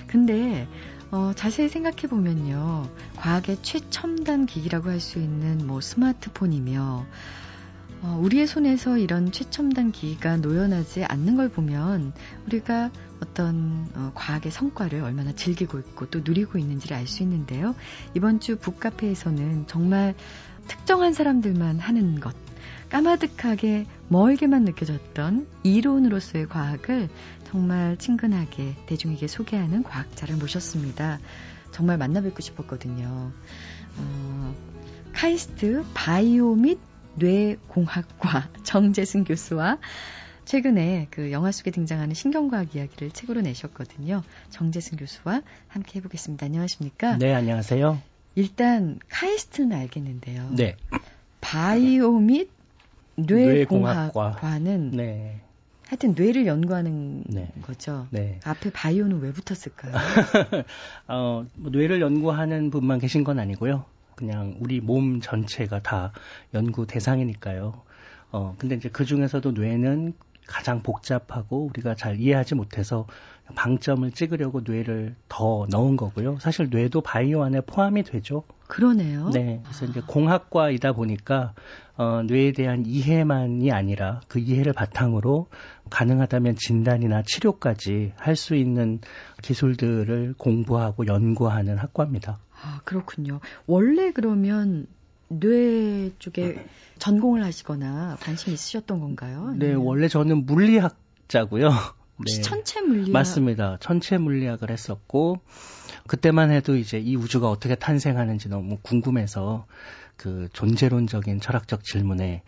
근데 0.09 0.67
어, 1.13 1.31
자세히 1.37 1.69
생각해 1.69 2.09
보면요, 2.09 2.89
과학의 3.15 3.59
최첨단 3.63 4.45
기기라고 4.45 4.91
할 4.91 4.99
수 4.99 5.21
있는 5.21 5.65
뭐 5.69 5.81
스마트폰이며 5.81 6.81
어, 6.83 7.07
우리의 8.21 8.47
손에서 8.47 8.99
이런 8.99 9.33
최첨단 9.33 9.91
기기가 9.91 10.37
노연하지 10.37 11.05
않는 11.05 11.37
걸 11.37 11.49
보면 11.49 12.13
우리가 12.47 12.91
어떤 13.21 13.89
어, 13.95 14.13
과학의 14.15 14.53
성과를 14.53 15.03
얼마나 15.03 15.33
즐기고 15.33 15.79
있고 15.79 16.11
또 16.11 16.21
누리고 16.25 16.59
있는지를 16.59 16.97
알 16.97 17.07
수 17.07 17.23
있는데요. 17.23 17.75
이번 18.15 18.41
주 18.41 18.57
북카페에서는 18.57 19.67
정말 19.67 20.15
특정한 20.67 21.13
사람들만 21.13 21.79
하는 21.79 22.21
것, 22.21 22.35
까마득하게 22.91 23.87
멀게만 24.09 24.65
느껴졌던 24.65 25.47
이론으로서의 25.63 26.49
과학을 26.49 27.09
정말 27.45 27.97
친근하게 27.97 28.77
대중에게 28.87 29.27
소개하는 29.27 29.83
과학자를 29.83 30.37
모셨습니다. 30.37 31.19
정말 31.71 31.99
만나 31.99 32.21
뵙고 32.21 32.41
싶었거든요. 32.41 33.33
어, 33.97 34.55
카이스트 35.13 35.85
바이오 35.95 36.55
및 36.57 36.79
뇌공학과 37.17 38.49
정재승 38.65 39.25
교수와 39.25 39.79
최근에 40.45 41.09
그 41.11 41.33
영화 41.33 41.51
속에 41.51 41.71
등장하는 41.71 42.15
신경과학 42.15 42.75
이야기를 42.75 43.11
책으로 43.13 43.41
내셨거든요. 43.41 44.23
정재승 44.51 44.99
교수와 44.99 45.43
함께 45.69 45.99
해보겠습니다. 45.99 46.47
안녕하십니까? 46.47 47.17
네, 47.19 47.33
안녕하세요. 47.33 48.01
일단 48.35 48.99
카이스트는 49.09 49.77
알겠는데요. 49.77 50.51
네. 50.57 50.77
바이오 51.41 52.19
및 52.19 52.51
뇌공학과는 53.17 54.91
네. 54.93 55.41
하여튼 55.87 56.15
뇌를 56.17 56.47
연구하는 56.47 57.25
네. 57.27 57.53
거죠. 57.63 58.07
네. 58.11 58.41
앞에 58.45 58.71
바이오는 58.71 59.21
왜 59.21 59.33
붙었을까요? 59.33 59.93
어, 61.09 61.47
뭐 61.55 61.71
뇌를 61.71 62.01
연구하는 62.01 62.71
분만 62.71 62.99
계신 62.99 63.23
건 63.23 63.39
아니고요. 63.39 63.85
그냥 64.17 64.57
우리 64.61 64.81
몸 64.81 65.21
전체가 65.21 65.81
다 65.81 66.13
연구 66.55 66.87
대상이니까요. 66.87 67.83
어, 68.33 68.55
근데 68.59 68.75
이제 68.77 68.89
그 68.89 69.05
중에서도 69.05 69.53
뇌는 69.53 70.15
가장 70.47 70.83
복잡하고 70.83 71.67
우리가 71.71 71.95
잘 71.95 72.21
이해하지 72.21 72.55
못해서 72.55 73.07
방점을 73.55 74.11
찍으려고 74.13 74.61
뇌를 74.63 75.15
더 75.29 75.67
넣은 75.71 75.97
거고요. 75.97 76.39
사실 76.39 76.69
뇌도 76.71 77.01
바이오 77.01 77.43
안에 77.43 77.61
포함이 77.63 78.03
되죠. 78.03 78.45
그러네요. 78.67 79.31
네. 79.31 79.61
그래서 79.63 79.87
아. 79.87 79.89
이제 79.89 80.01
공학과이다 80.07 80.93
보니까 80.93 81.55
어, 81.97 82.23
뇌에 82.23 82.53
대한 82.53 82.85
이해만이 82.87 83.71
아니라 83.71 84.21
그 84.29 84.39
이해를 84.39 84.73
바탕으로 84.73 85.47
가능하다면 85.91 86.57
진단이나 86.57 87.23
치료까지 87.23 88.13
할 88.17 88.37
수 88.37 88.55
있는 88.55 89.01
기술들을 89.43 90.35
공부하고 90.37 91.07
연구하는 91.07 91.79
학과입니다. 91.79 92.39
아, 92.65 92.81
그렇군요. 92.85 93.41
원래 93.67 94.11
그러면 94.13 94.87
뇌 95.29 96.11
쪽에 96.19 96.57
전공을 96.99 97.45
하시거나 97.45 98.17
관심 98.21 98.53
있으셨던 98.53 99.01
건가요? 99.01 99.49
아니면? 99.49 99.59
네, 99.59 99.75
원래 99.75 100.09
저는 100.09 100.47
물리학자고요. 100.47 101.71
혹시 102.19 102.37
네. 102.37 102.43
천체 102.43 102.81
물리학? 102.81 103.13
맞습니다. 103.13 103.77
천체 103.81 104.19
물리학을 104.19 104.71
했었고 104.71 105.41
그때만 106.07 106.51
해도 106.51 106.77
이제 106.77 106.99
이 106.99 107.17
우주가 107.17 107.51
어떻게 107.51 107.75
탄생하는지 107.75 108.49
너무 108.49 108.79
궁금해서 108.83 109.67
그 110.17 110.49
존재론적인 110.53 111.41
철학적 111.41 111.85
질문에 111.85 112.43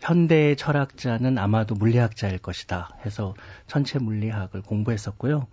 현대의 0.00 0.56
철학자는 0.56 1.38
아마도 1.38 1.74
물리학자일 1.74 2.38
것이다 2.38 2.96
해서 3.04 3.34
천체 3.66 3.98
물리학을 3.98 4.62
공부했었고요. 4.62 5.46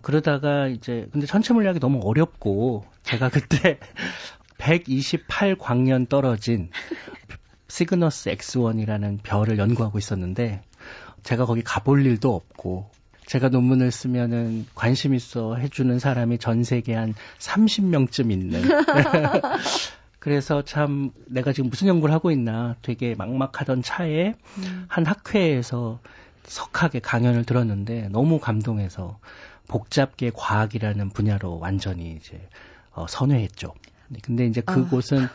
그러다가 0.00 0.68
이제 0.68 1.08
근데 1.12 1.26
천체 1.26 1.54
물리학이 1.54 1.80
너무 1.80 2.00
어렵고 2.02 2.84
제가 3.02 3.28
그때 3.28 3.78
128광년 4.58 6.08
떨어진 6.08 6.70
시그너스 7.68 8.30
X1이라는 8.30 9.22
별을 9.22 9.58
연구하고 9.58 9.98
있었는데 9.98 10.62
제가 11.22 11.44
거기 11.44 11.62
가볼 11.62 12.06
일도 12.06 12.34
없고 12.34 12.90
제가 13.26 13.50
논문을 13.50 13.90
쓰면은 13.90 14.66
관심 14.74 15.14
있어 15.14 15.56
해주는 15.56 15.98
사람이 15.98 16.38
전 16.38 16.64
세계 16.64 16.94
한 16.94 17.14
30명쯤 17.38 18.32
있는. 18.32 18.62
그래서 20.28 20.60
참 20.60 21.10
내가 21.24 21.54
지금 21.54 21.70
무슨 21.70 21.88
연구를 21.88 22.14
하고 22.14 22.30
있나 22.30 22.76
되게 22.82 23.14
막막하던 23.14 23.80
차에 23.80 24.34
음. 24.58 24.84
한 24.86 25.06
학회에서 25.06 26.00
석학의 26.44 27.00
강연을 27.00 27.46
들었는데 27.46 28.10
너무 28.10 28.38
감동해서 28.38 29.18
복잡계 29.68 30.30
과학이라는 30.34 31.08
분야로 31.08 31.58
완전히 31.58 32.12
이제 32.20 32.46
어, 32.92 33.06
선회했죠. 33.08 33.72
네, 34.08 34.18
근데 34.22 34.44
이제 34.44 34.60
아. 34.66 34.74
그곳은 34.74 35.24
아. 35.24 35.30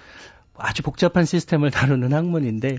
아주 0.58 0.84
복잡한 0.84 1.26
시스템을 1.26 1.72
다루는 1.72 2.14
학문인데 2.14 2.78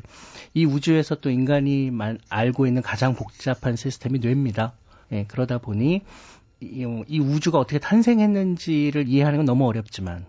이 0.54 0.64
우주에서 0.64 1.16
또 1.16 1.30
인간이 1.30 1.90
알고 2.28 2.68
있는 2.68 2.80
가장 2.80 3.16
복잡한 3.16 3.74
시스템이 3.74 4.20
뇌입니다. 4.20 4.74
예, 5.10 5.24
그러다 5.24 5.58
보니 5.58 6.02
이, 6.60 7.04
이 7.08 7.18
우주가 7.18 7.58
어떻게 7.58 7.80
탄생했는지를 7.80 9.08
이해하는 9.08 9.38
건 9.38 9.46
너무 9.46 9.66
어렵지만 9.66 10.26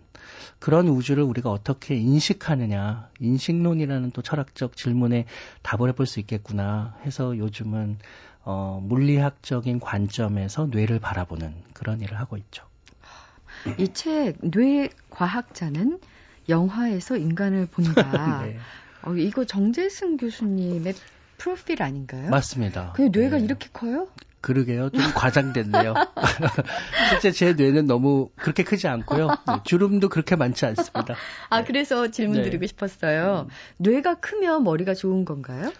그런 0.59 0.87
우주를 0.87 1.23
우리가 1.23 1.49
어떻게 1.51 1.95
인식하느냐, 1.95 3.09
인식론이라는 3.19 4.11
또 4.11 4.21
철학적 4.21 4.75
질문에 4.77 5.25
답을 5.61 5.89
해볼 5.89 6.05
수 6.05 6.19
있겠구나 6.19 6.95
해서 7.05 7.37
요즘은 7.37 7.97
어, 8.43 8.79
물리학적인 8.83 9.79
관점에서 9.79 10.67
뇌를 10.67 10.99
바라보는 10.99 11.53
그런 11.73 12.01
일을 12.01 12.19
하고 12.19 12.37
있죠. 12.37 12.63
이 13.79 13.87
책 13.93 14.37
뇌 14.41 14.89
과학자는 15.09 15.99
영화에서 16.49 17.17
인간을 17.17 17.67
본다. 17.71 18.43
네. 18.45 18.59
어, 19.01 19.13
이거 19.15 19.45
정재승 19.45 20.17
교수님의 20.17 20.93
프로필 21.37 21.81
아닌가요? 21.81 22.29
맞습니다. 22.29 22.93
그 22.95 23.09
뇌가 23.11 23.37
네. 23.37 23.43
이렇게 23.45 23.69
커요? 23.73 24.07
그러게요. 24.45 24.91
좀 24.91 25.01
과장됐네요. 25.15 25.95
실제 27.09 27.31
제 27.31 27.53
뇌는 27.53 27.87
너무 27.87 28.29
그렇게 28.35 28.63
크지 28.63 28.87
않고요. 28.87 29.27
네, 29.27 29.53
주름도 29.63 30.09
그렇게 30.09 30.35
많지 30.35 30.67
않습니다. 30.67 31.15
아, 31.49 31.63
그래서 31.63 32.11
질문 32.11 32.37
네. 32.37 32.43
드리고 32.43 32.67
싶었어요. 32.67 33.47
뇌가 33.77 34.15
크면 34.19 34.63
머리가 34.63 34.93
좋은 34.93 35.25
건가요? 35.25 35.73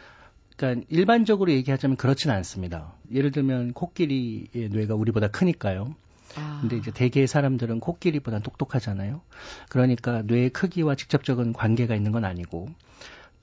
그러니까 0.57 0.83
일반적으로 0.89 1.51
얘기하자면 1.51 1.95
그렇진 1.95 2.31
않습니다. 2.31 2.93
예를 3.13 3.29
들면 3.31 3.73
코끼리의 3.73 4.69
뇌가 4.71 4.95
우리보다 4.95 5.27
크니까요. 5.27 5.93
아, 6.35 6.57
근데 6.61 6.75
이제 6.77 6.89
대개의 6.89 7.27
사람들은 7.27 7.79
코끼리보다 7.79 8.39
똑똑하잖아요. 8.39 9.21
그러니까 9.69 10.23
뇌의 10.23 10.49
크기와 10.49 10.95
직접적인 10.95 11.53
관계가 11.53 11.93
있는 11.93 12.11
건 12.11 12.25
아니고 12.25 12.69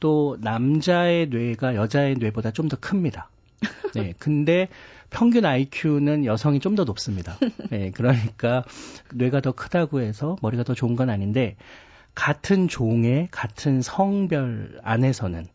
또 0.00 0.36
남자의 0.40 1.28
뇌가 1.28 1.76
여자의 1.76 2.16
뇌보다 2.16 2.50
좀 2.50 2.68
더 2.68 2.76
큽니다. 2.76 3.28
네. 3.94 4.14
근데 4.18 4.68
평균 5.10 5.44
IQ는 5.44 6.24
여성이 6.24 6.58
좀 6.60 6.74
더 6.74 6.84
높습니다. 6.84 7.36
네. 7.70 7.90
그러니까 7.90 8.64
뇌가 9.14 9.40
더 9.40 9.52
크다고 9.52 10.00
해서 10.00 10.36
머리가 10.42 10.62
더 10.64 10.74
좋은 10.74 10.96
건 10.96 11.10
아닌데 11.10 11.56
같은 12.14 12.68
종의 12.68 13.28
같은 13.30 13.82
성별 13.82 14.78
안에서는 14.82 15.46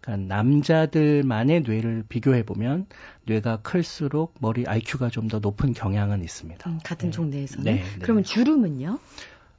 그러니까 0.00 0.34
남자들만의 0.34 1.62
뇌를 1.62 2.04
비교해 2.08 2.42
보면 2.44 2.86
뇌가 3.26 3.58
클수록 3.62 4.34
머리 4.40 4.64
IQ가 4.66 5.10
좀 5.10 5.28
더 5.28 5.38
높은 5.38 5.74
경향은 5.74 6.22
있습니다. 6.22 6.70
음, 6.70 6.78
같은 6.82 7.08
네. 7.08 7.10
종 7.12 7.30
내에서는. 7.30 7.64
네, 7.64 7.82
네. 7.82 7.84
그러면 8.00 8.24
주름은요? 8.24 8.98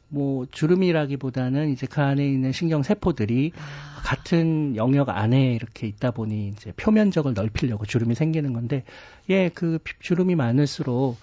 뭐 0.09 0.45
주름이라기보다는 0.51 1.69
이제 1.71 1.87
그 1.87 2.01
안에 2.01 2.25
있는 2.27 2.51
신경 2.51 2.83
세포들이 2.83 3.51
아, 3.55 4.01
같은 4.01 4.75
영역 4.75 5.09
안에 5.09 5.53
이렇게 5.53 5.87
있다 5.87 6.11
보니 6.11 6.49
이제 6.49 6.71
표면적을 6.73 7.33
넓히려고 7.33 7.85
주름이 7.85 8.15
생기는 8.15 8.53
건데 8.53 8.83
예, 9.29 9.49
그 9.49 9.79
피- 9.83 9.93
주름이 9.99 10.35
많을수록 10.35 11.17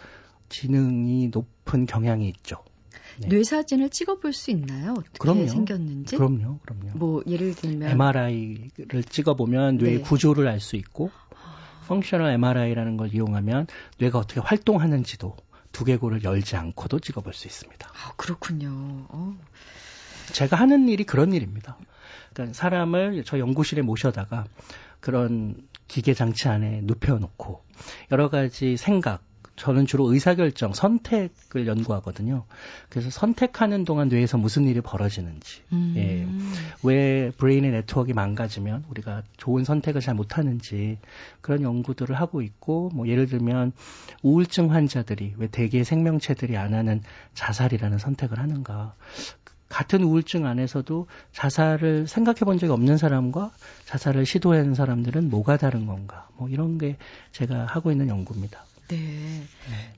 지능이 0.49 1.29
높은 1.33 1.87
경향이 1.87 2.29
있죠. 2.29 2.59
네. 3.19 3.29
뇌 3.29 3.43
사진을 3.43 3.91
찍어볼 3.91 4.33
수 4.33 4.51
있나요? 4.51 4.93
어떻게 4.93 5.19
그럼요. 5.19 5.47
생겼는지? 5.49 6.17
그럼요, 6.17 6.59
그럼요. 6.63 6.91
뭐 6.95 7.23
예를 7.27 7.55
들면 7.55 7.89
MRI를 7.91 9.03
찍어보면 9.05 9.79
뇌의 9.79 9.97
네. 9.97 10.01
구조를 10.03 10.47
알 10.49 10.61
수 10.61 10.77
있고, 10.77 11.11
펑셔널 11.89 12.31
MRI라는 12.33 12.97
걸 12.97 13.15
이용하면 13.15 13.67
뇌가 13.99 14.19
어떻게 14.19 14.41
활동하는지도 14.41 15.35
두개골을 15.77 16.25
열지 16.25 16.57
않고도 16.57 17.01
찍어볼 17.01 17.35
수 17.35 17.47
있습니다. 17.47 17.87
아, 17.87 18.13
그렇군요. 18.17 18.71
어. 18.73 19.39
제가 20.33 20.57
하는 20.57 20.89
일이 20.89 21.05
그런 21.05 21.35
일입니다. 21.35 21.77
그러니까 22.33 22.55
사람을 22.55 23.25
저 23.27 23.39
연구실에 23.39 23.83
모셔다가 23.83 24.47
그런 25.01 25.55
기계 25.87 26.15
장치 26.15 26.49
안에 26.49 26.81
눕혀놓고 26.85 27.63
여러 28.11 28.31
가지 28.31 28.79
생각, 28.79 29.21
저는 29.57 29.87
주로 29.87 30.13
의사결정, 30.13 30.75
선택을 30.75 31.67
연구하거든요. 31.67 32.45
그래서 32.91 33.11
선택하는 33.11 33.85
동안 33.85 34.09
뇌에서 34.09 34.37
무슨 34.37 34.67
일이 34.67 34.81
벌어지는지, 34.83 35.63
음. 35.73 35.95
예. 35.97 36.27
왜 36.83 37.31
브레인의 37.39 37.71
네트워크가 37.71 38.15
망가지면 38.15 38.85
우리가 38.91 39.23
좋은 39.39 39.65
선택을 39.65 40.03
잘 40.03 40.15
못하는지 40.15 40.99
그런 41.41 41.63
연구들을 41.63 42.15
하고 42.15 42.43
있고, 42.43 42.91
뭐 42.95 43.09
예를 43.09 43.27
들면 43.27 43.73
우울증 44.23 44.73
환자들이 44.73 45.35
왜 45.39 45.47
대개 45.47 45.85
생명체들이 45.85 46.57
안 46.57 46.75
하는 46.75 47.03
자살이라는 47.35 47.99
선택을 47.99 48.39
하는가. 48.39 48.95
같은 49.69 50.05
우울증 50.05 50.47
안에서도 50.47 51.09
자살을 51.33 52.07
생각해 52.07 52.41
본 52.41 52.59
적이 52.59 52.73
없는 52.73 52.99
사람과 52.99 53.51
자살을 53.85 54.25
시도하는 54.25 54.75
사람들은 54.75 55.29
뭐가 55.29 55.57
다른 55.57 55.87
건가. 55.87 56.29
뭐 56.37 56.49
이런 56.49 56.79
게 56.79 56.97
제가 57.33 57.67
하고 57.67 57.91
있는 57.91 58.09
연구입니다. 58.09 58.65
네. 58.89 59.43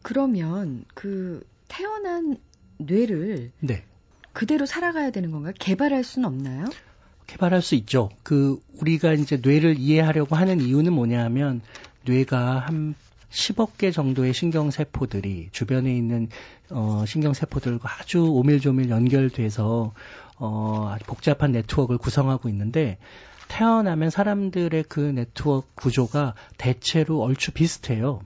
그러면 0.03 0.85
그 0.95 1.47
태어난 1.69 2.37
뇌를 2.79 3.51
네. 3.61 3.85
그대로 4.33 4.67
살아가야 4.67 5.11
되는 5.11 5.31
건가요? 5.31 5.53
개발할 5.59 6.05
수는 6.05 6.27
없나요? 6.27 6.67
개발할 7.27 7.61
수 7.61 7.75
있죠. 7.75 8.09
그 8.23 8.61
우리가 8.81 9.13
이제 9.13 9.39
뇌를 9.43 9.79
이해하려고 9.79 10.37
하는 10.37 10.61
이유는 10.61 10.93
뭐냐 10.93 11.23
하면 11.25 11.61
뇌가 12.05 12.61
한 12.61 12.95
10억 13.31 13.77
개 13.77 13.91
정도의 13.91 14.33
신경 14.33 14.71
세포들이 14.71 15.51
주변에 15.53 15.95
있는 15.95 16.29
어 16.71 17.05
신경 17.07 17.35
세포들과 17.35 18.01
아주 18.01 18.23
오밀조밀 18.23 18.89
연결돼서 18.89 19.93
어 20.39 20.91
아주 20.91 21.05
복잡한 21.05 21.53
네트워크를 21.53 21.99
구성하고 21.99 22.49
있는데 22.49 22.97
태어나면 23.49 24.11
사람들의 24.11 24.85
그 24.89 25.01
네트워크 25.01 25.67
구조가 25.75 26.35
대체로 26.57 27.21
얼추 27.21 27.53
비슷해요. 27.53 28.21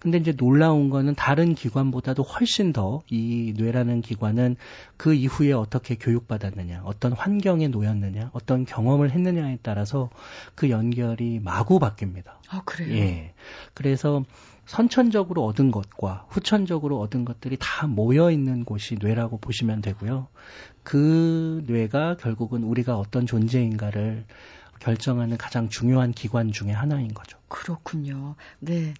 근데 0.00 0.18
이제 0.18 0.32
놀라운 0.32 0.90
거는 0.90 1.14
다른 1.14 1.54
기관보다도 1.54 2.22
훨씬 2.22 2.72
더 2.72 3.02
이 3.10 3.54
뇌라는 3.56 4.02
기관은 4.02 4.56
그 4.96 5.14
이후에 5.14 5.52
어떻게 5.52 5.96
교육받았느냐, 5.96 6.82
어떤 6.84 7.12
환경에 7.12 7.68
놓였느냐, 7.68 8.30
어떤 8.32 8.64
경험을 8.64 9.10
했느냐에 9.10 9.58
따라서 9.62 10.10
그 10.54 10.70
연결이 10.70 11.40
마구 11.42 11.78
바뀝니다. 11.78 12.32
아, 12.48 12.62
그래요? 12.64 12.94
예. 12.96 13.34
그래서 13.74 14.24
선천적으로 14.66 15.44
얻은 15.46 15.70
것과 15.70 16.26
후천적으로 16.28 17.00
얻은 17.00 17.24
것들이 17.24 17.56
다 17.60 17.86
모여 17.86 18.30
있는 18.30 18.64
곳이 18.64 18.96
뇌라고 19.00 19.38
보시면 19.38 19.80
되고요. 19.82 20.28
그 20.82 21.64
뇌가 21.66 22.16
결국은 22.16 22.62
우리가 22.62 22.96
어떤 22.96 23.26
존재인가를 23.26 24.24
결정하는 24.78 25.36
가장 25.36 25.68
중요한 25.68 26.12
기관 26.12 26.52
중의 26.52 26.74
하나인 26.74 27.12
거죠. 27.12 27.38
그렇군요. 27.48 28.36
네. 28.60 28.94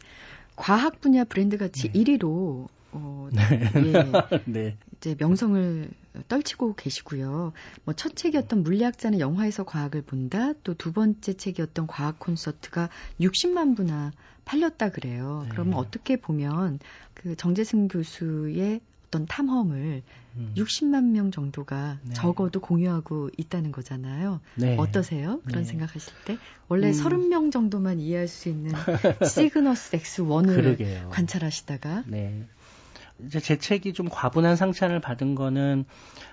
과학 0.61 1.01
분야 1.01 1.25
브랜드 1.25 1.57
같이 1.57 1.91
네. 1.91 2.05
1위로 2.05 2.69
어, 2.93 3.29
네. 3.33 3.43
예, 3.77 3.93
네. 4.47 4.77
이제 4.97 5.17
명성을 5.19 5.89
떨치고 6.29 6.75
계시고요. 6.75 7.53
뭐 7.85 7.95
첫 7.95 8.15
책이었던 8.17 8.63
물리학자는 8.63 9.21
영화에서 9.21 9.65
과학을 9.65 10.03
본다. 10.03 10.53
또 10.65 10.75
두 10.75 10.93
번째 10.93 11.33
책이었던 11.35 11.87
과학 11.87 12.19
콘서트가 12.19 12.89
60만 13.21 13.77
부나 13.77 14.13
팔렸다 14.45 14.91
그래요. 14.91 15.43
네. 15.45 15.49
그러면 15.53 15.75
어떻게 15.75 16.17
보면 16.17 16.79
그 17.15 17.37
정재승 17.37 17.89
교수의 17.89 18.81
어떤 19.07 19.27
탐험을 19.27 20.03
음. 20.37 20.53
60만 20.57 21.11
명 21.11 21.31
정도가 21.31 21.99
네. 22.03 22.15
적어도 22.15 22.61
공유하고 22.61 23.31
있다는 23.37 23.73
거잖아요. 23.73 24.41
네. 24.55 24.77
어떠세요? 24.79 25.41
그런 25.45 25.63
네. 25.63 25.69
생각하실 25.69 26.13
때? 26.25 26.39
원래 26.69 26.89
음. 26.89 26.93
30명 26.93 27.53
정도만 27.53 27.99
이해할 28.01 28.29
수 28.29 28.49
있는 28.49 28.73
시그너스 29.27 29.97
X1을 29.97 30.55
그러게요. 30.55 31.09
관찰하시다가 31.11 32.05
네. 32.07 32.47
이제 33.27 33.41
제 33.41 33.59
책이 33.59 33.93
좀 33.93 34.09
과분한 34.09 34.57
상찬을 34.57 35.01
받은 35.01 35.35
거는 35.35 35.85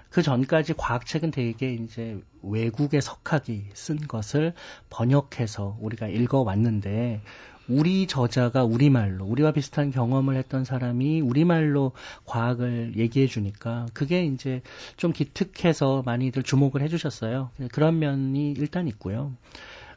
그 0.09 0.21
전까지 0.21 0.73
과학책은 0.77 1.31
되게 1.31 1.73
이제 1.73 2.21
외국의 2.41 3.01
석학이 3.01 3.65
쓴 3.73 3.97
것을 4.07 4.53
번역해서 4.89 5.77
우리가 5.81 6.07
읽어왔는데 6.07 7.21
우리 7.69 8.07
저자가 8.07 8.63
우리말로 8.63 9.25
우리와 9.25 9.51
비슷한 9.51 9.91
경험을 9.91 10.35
했던 10.35 10.63
사람이 10.63 11.21
우리말로 11.21 11.91
과학을 12.25 12.93
얘기해 12.95 13.27
주니까 13.27 13.87
그게 13.93 14.25
이제 14.25 14.61
좀 14.95 15.11
기특해서 15.11 16.03
많이들 16.05 16.43
주목을 16.43 16.81
해 16.81 16.87
주셨어요. 16.87 17.49
그런 17.71 17.99
면이 17.99 18.53
일단 18.57 18.87
있고요. 18.87 19.33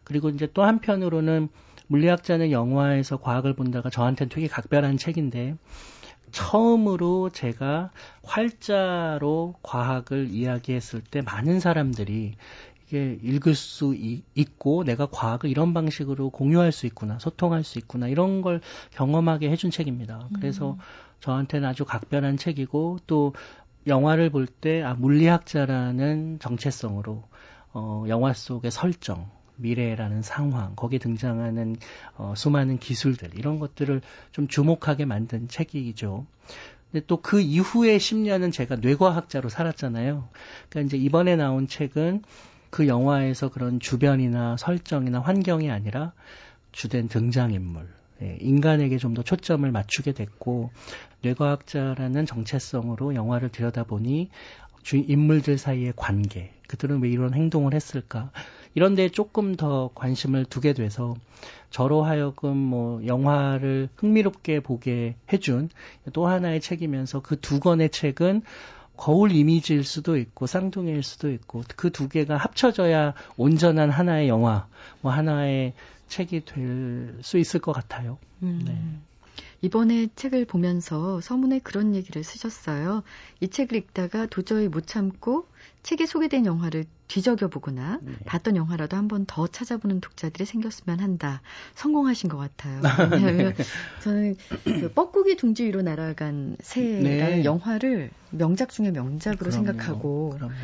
그리고 0.04 0.28
이제 0.30 0.48
또 0.52 0.64
한편으로는 0.64 1.48
물리학자는 1.86 2.50
영화에서 2.50 3.18
과학을 3.18 3.54
본다가 3.54 3.90
저한테는 3.90 4.28
되게 4.30 4.46
각별한 4.46 4.96
책인데 4.96 5.56
처음으로 6.30 7.30
제가 7.30 7.90
활자로 8.22 9.54
과학을 9.62 10.28
이야기했을 10.30 11.00
때 11.02 11.22
많은 11.22 11.60
사람들이 11.60 12.34
이게 12.90 13.18
읽을 13.22 13.54
수 13.54 13.94
이- 13.94 14.22
있고 14.34 14.82
내가 14.82 15.06
과학을 15.06 15.48
이런 15.48 15.72
방식으로 15.72 16.30
공유할 16.30 16.72
수 16.72 16.86
있구나, 16.86 17.20
소통할 17.20 17.62
수 17.62 17.78
있구나 17.78 18.08
이런 18.08 18.42
걸 18.42 18.60
경험하게 18.90 19.48
해준 19.48 19.70
책입니다. 19.70 20.28
그래서 20.34 20.76
저한테는 21.20 21.68
아주 21.68 21.84
각별한 21.84 22.36
책이고 22.36 22.98
또 23.06 23.32
영화를 23.86 24.30
볼 24.30 24.46
때 24.46 24.82
아, 24.82 24.94
물리학자라는 24.94 26.38
정체성으로 26.40 27.22
어, 27.72 28.04
영화 28.08 28.32
속의 28.32 28.72
설정, 28.72 29.30
미래라는 29.56 30.22
상황, 30.22 30.74
거기에 30.74 30.98
등장하는 30.98 31.76
어, 32.16 32.34
수많은 32.36 32.78
기술들 32.78 33.38
이런 33.38 33.60
것들을 33.60 34.00
좀 34.32 34.48
주목하게 34.48 35.04
만든 35.04 35.46
책이죠. 35.46 36.26
근데 36.90 37.06
또 37.06 37.18
그 37.22 37.40
이후에 37.40 37.98
10년은 37.98 38.52
제가 38.52 38.76
뇌과학자로 38.76 39.48
살았잖아요. 39.48 40.28
그러니까 40.68 40.80
이제 40.88 40.96
이번에 40.96 41.36
나온 41.36 41.68
책은 41.68 42.22
그 42.70 42.86
영화에서 42.88 43.50
그런 43.50 43.80
주변이나 43.80 44.56
설정이나 44.58 45.20
환경이 45.20 45.70
아니라 45.70 46.12
주된 46.72 47.08
등장인물, 47.08 47.88
예, 48.22 48.38
인간에게 48.40 48.98
좀 48.98 49.14
더 49.14 49.22
초점을 49.22 49.68
맞추게 49.70 50.12
됐고 50.12 50.70
뇌과학자라는 51.22 52.26
정체성으로 52.26 53.14
영화를 53.14 53.48
들여다보니 53.50 54.30
주 54.82 54.96
인물들 54.96 55.58
사이의 55.58 55.92
관계, 55.96 56.52
그들은 56.68 57.02
왜 57.02 57.10
이런 57.10 57.34
행동을 57.34 57.74
했을까? 57.74 58.30
이런 58.74 58.94
데 58.94 59.08
조금 59.08 59.54
더 59.56 59.90
관심을 59.94 60.44
두게 60.46 60.72
돼서 60.72 61.14
저로 61.70 62.02
하여금 62.02 62.56
뭐 62.56 63.04
영화를 63.06 63.88
흥미롭게 63.96 64.60
보게 64.60 65.16
해준 65.32 65.68
또 66.12 66.26
하나의 66.28 66.60
책이면서 66.60 67.20
그 67.20 67.36
두 67.40 67.60
권의 67.60 67.90
책은 67.90 68.42
거울 69.00 69.32
이미지일 69.32 69.84
수도 69.84 70.16
있고 70.18 70.46
쌍둥이일 70.46 71.02
수도 71.02 71.30
있고 71.32 71.64
그 71.76 71.90
두 71.90 72.08
개가 72.08 72.36
합쳐져야 72.36 73.14
온전한 73.36 73.90
하나의 73.90 74.28
영화, 74.28 74.68
뭐 75.00 75.10
하나의 75.12 75.72
책이 76.08 76.44
될 76.44 77.18
수 77.22 77.38
있을 77.38 77.60
것 77.60 77.72
같아요. 77.72 78.18
음. 78.42 78.62
네. 78.66 79.00
이번에 79.62 80.08
책을 80.16 80.46
보면서 80.46 81.20
서문에 81.20 81.58
그런 81.60 81.94
얘기를 81.94 82.24
쓰셨어요. 82.24 83.02
이 83.40 83.48
책을 83.48 83.76
읽다가 83.76 84.26
도저히 84.26 84.68
못 84.68 84.86
참고 84.86 85.46
책에 85.82 86.06
소개된 86.06 86.46
영화를 86.46 86.84
뒤적여 87.08 87.48
보거나 87.48 87.98
네. 88.02 88.12
봤던 88.24 88.56
영화라도 88.56 88.96
한 88.96 89.08
번 89.08 89.26
더 89.26 89.46
찾아보는 89.46 90.00
독자들이 90.00 90.46
생겼으면 90.46 91.00
한다. 91.00 91.42
성공하신 91.74 92.28
것 92.30 92.38
같아요. 92.38 92.80
왜냐하면 93.10 93.52
네. 93.56 93.64
저는 93.98 94.36
그 94.64 94.92
뻐꾸기 94.94 95.36
둥지 95.36 95.64
위로 95.64 95.82
날아간 95.82 96.56
새라는 96.60 97.02
네. 97.38 97.44
영화를 97.44 98.10
명작 98.30 98.70
중의 98.70 98.92
명작으로 98.92 99.50
그럼요. 99.50 99.52
생각하고 99.52 100.30
그럼요. 100.30 100.54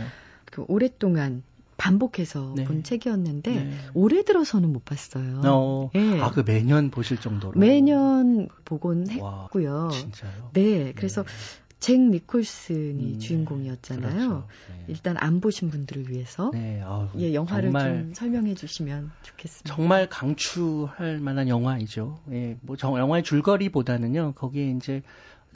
그 0.46 0.64
오랫동안 0.68 1.42
반복해서 1.76 2.54
네. 2.56 2.64
본 2.64 2.82
책이었는데 2.82 3.50
네. 3.50 3.70
올해 3.94 4.24
들어서는 4.24 4.72
못 4.72 4.84
봤어요. 4.84 5.40
어, 5.44 5.90
네. 5.94 6.20
아그 6.20 6.44
매년 6.46 6.90
보실 6.90 7.18
정도로 7.18 7.58
매년 7.58 8.48
보곤 8.64 9.08
했고요. 9.10 9.74
와, 9.84 9.88
진짜요? 9.90 10.50
네, 10.54 10.92
그래서 10.94 11.22
네. 11.22 11.28
잭 11.78 12.00
니콜슨이 12.00 13.14
음, 13.14 13.18
주인공이었잖아요. 13.18 14.12
그렇죠. 14.12 14.48
네. 14.70 14.84
일단 14.88 15.16
안 15.18 15.40
보신 15.40 15.70
분들을 15.70 16.10
위해서 16.10 16.50
네, 16.52 16.82
아유, 16.82 17.08
예, 17.18 17.34
영화를 17.34 17.70
좀 17.72 18.14
설명해 18.14 18.54
주시면 18.54 19.12
좋겠습니다. 19.22 19.74
정말 19.74 20.08
강추할 20.08 21.20
만한 21.20 21.48
영화이죠. 21.48 22.18
예, 22.32 22.56
뭐 22.62 22.76
정, 22.76 22.96
영화의 22.96 23.22
줄거리보다는요. 23.22 24.32
거기에 24.32 24.70
이제 24.70 25.02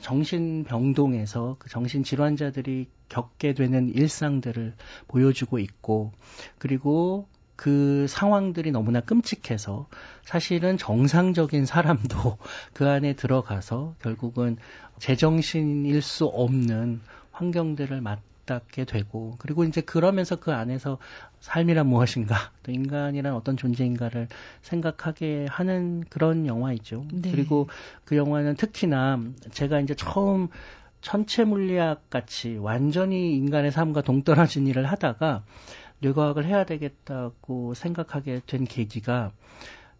정신병동에서 0.00 1.56
그 1.58 1.68
정신질환자들이 1.68 2.88
겪게 3.08 3.54
되는 3.54 3.88
일상들을 3.88 4.74
보여주고 5.08 5.58
있고, 5.58 6.12
그리고 6.58 7.28
그 7.60 8.06
상황들이 8.08 8.70
너무나 8.70 9.00
끔찍해서 9.00 9.86
사실은 10.24 10.78
정상적인 10.78 11.66
사람도 11.66 12.38
그 12.72 12.88
안에 12.88 13.12
들어가서 13.12 13.96
결국은 14.00 14.56
제정신일 14.98 16.00
수 16.00 16.24
없는 16.24 17.02
환경들을 17.32 18.00
맞닿게 18.00 18.86
되고 18.86 19.34
그리고 19.38 19.64
이제 19.64 19.82
그러면서 19.82 20.36
그 20.36 20.54
안에서 20.54 20.96
삶이란 21.40 21.86
무엇인가 21.86 22.36
또 22.62 22.72
인간이란 22.72 23.34
어떤 23.34 23.56
존재인가를 23.56 24.28
생각하게 24.62 25.46
하는 25.48 26.04
그런 26.10 26.46
영화이죠. 26.46 27.06
네. 27.12 27.30
그리고 27.30 27.68
그 28.04 28.16
영화는 28.16 28.56
특히나 28.56 29.20
제가 29.52 29.80
이제 29.80 29.94
처음 29.94 30.48
천체 31.00 31.44
물리학 31.44 32.10
같이 32.10 32.56
완전히 32.58 33.34
인간의 33.36 33.72
삶과 33.72 34.02
동떨어진 34.02 34.66
일을 34.66 34.84
하다가 34.86 35.44
뇌과학을 36.00 36.44
해야 36.44 36.64
되겠다고 36.64 37.74
생각하게 37.74 38.40
된 38.46 38.64
계기가 38.64 39.32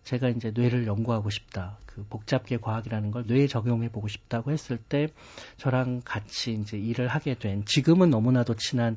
제가 0.05 0.29
이제 0.31 0.51
뇌를 0.51 0.87
연구하고 0.87 1.31
싶다. 1.31 1.79
그 1.87 2.05
복잡계 2.09 2.57
과학이라는 2.59 3.11
걸 3.11 3.25
뇌에 3.27 3.47
적용해 3.47 3.91
보고 3.91 4.09
싶다고 4.09 4.51
했을 4.51 4.79
때 4.79 5.09
저랑 5.57 6.01
같이 6.05 6.53
이제 6.53 6.79
일을 6.79 7.09
하게 7.09 7.35
된 7.35 7.65
지금은 7.65 8.11
너무나도 8.11 8.55
친한 8.55 8.97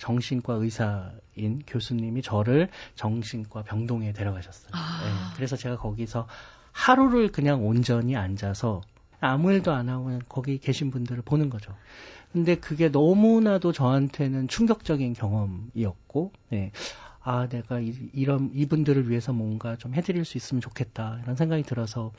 정신과 0.00 0.54
의사인 0.54 1.62
교수님이 1.66 2.22
저를 2.22 2.68
정신과 2.96 3.62
병동에 3.62 4.12
데려가셨어요. 4.12 4.70
아. 4.72 5.00
네, 5.04 5.12
그래서 5.36 5.56
제가 5.56 5.76
거기서 5.76 6.26
하루를 6.72 7.30
그냥 7.30 7.66
온전히 7.66 8.16
앉아서 8.16 8.80
아무 9.20 9.52
일도 9.52 9.72
안 9.72 9.88
하고 9.88 10.18
거기 10.28 10.58
계신 10.58 10.90
분들을 10.90 11.22
보는 11.22 11.50
거죠. 11.50 11.74
근데 12.32 12.54
그게 12.54 12.88
너무나도 12.88 13.72
저한테는 13.72 14.48
충격적인 14.48 15.12
경험이었고, 15.12 16.32
네. 16.48 16.72
아, 17.22 17.48
내가 17.48 17.80
이, 17.80 17.92
이런, 18.14 18.50
이분들을 18.54 19.10
위해서 19.10 19.34
뭔가 19.34 19.76
좀 19.76 19.94
해드릴 19.94 20.24
수 20.24 20.38
있으면 20.38 20.62
좋겠다. 20.62 21.18
이런 21.22 21.36
생각이 21.36 21.64
들어서 21.64 22.12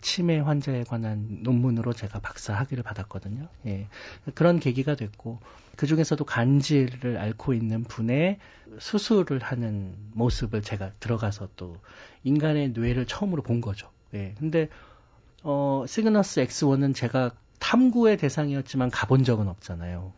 치매 0.00 0.38
환자에 0.38 0.84
관한 0.84 1.40
논문으로 1.42 1.92
제가 1.92 2.20
박사 2.20 2.54
학위를 2.54 2.82
받았거든요. 2.82 3.48
예. 3.66 3.86
그런 4.34 4.60
계기가 4.60 4.94
됐고, 4.94 5.38
그 5.76 5.86
중에서도 5.86 6.24
간질을 6.24 7.18
앓고 7.18 7.54
있는 7.54 7.84
분의 7.84 8.38
수술을 8.78 9.40
하는 9.40 9.94
모습을 10.12 10.62
제가 10.62 10.92
들어가서 11.00 11.48
또 11.56 11.76
인간의 12.24 12.70
뇌를 12.70 13.06
처음으로 13.06 13.42
본 13.42 13.60
거죠. 13.60 13.90
예. 14.14 14.34
근데, 14.38 14.68
어, 15.42 15.84
시그너스 15.86 16.42
X1은 16.44 16.94
제가 16.94 17.32
탐구의 17.60 18.16
대상이었지만 18.16 18.90
가본 18.90 19.24
적은 19.24 19.48
없잖아요. 19.48 20.12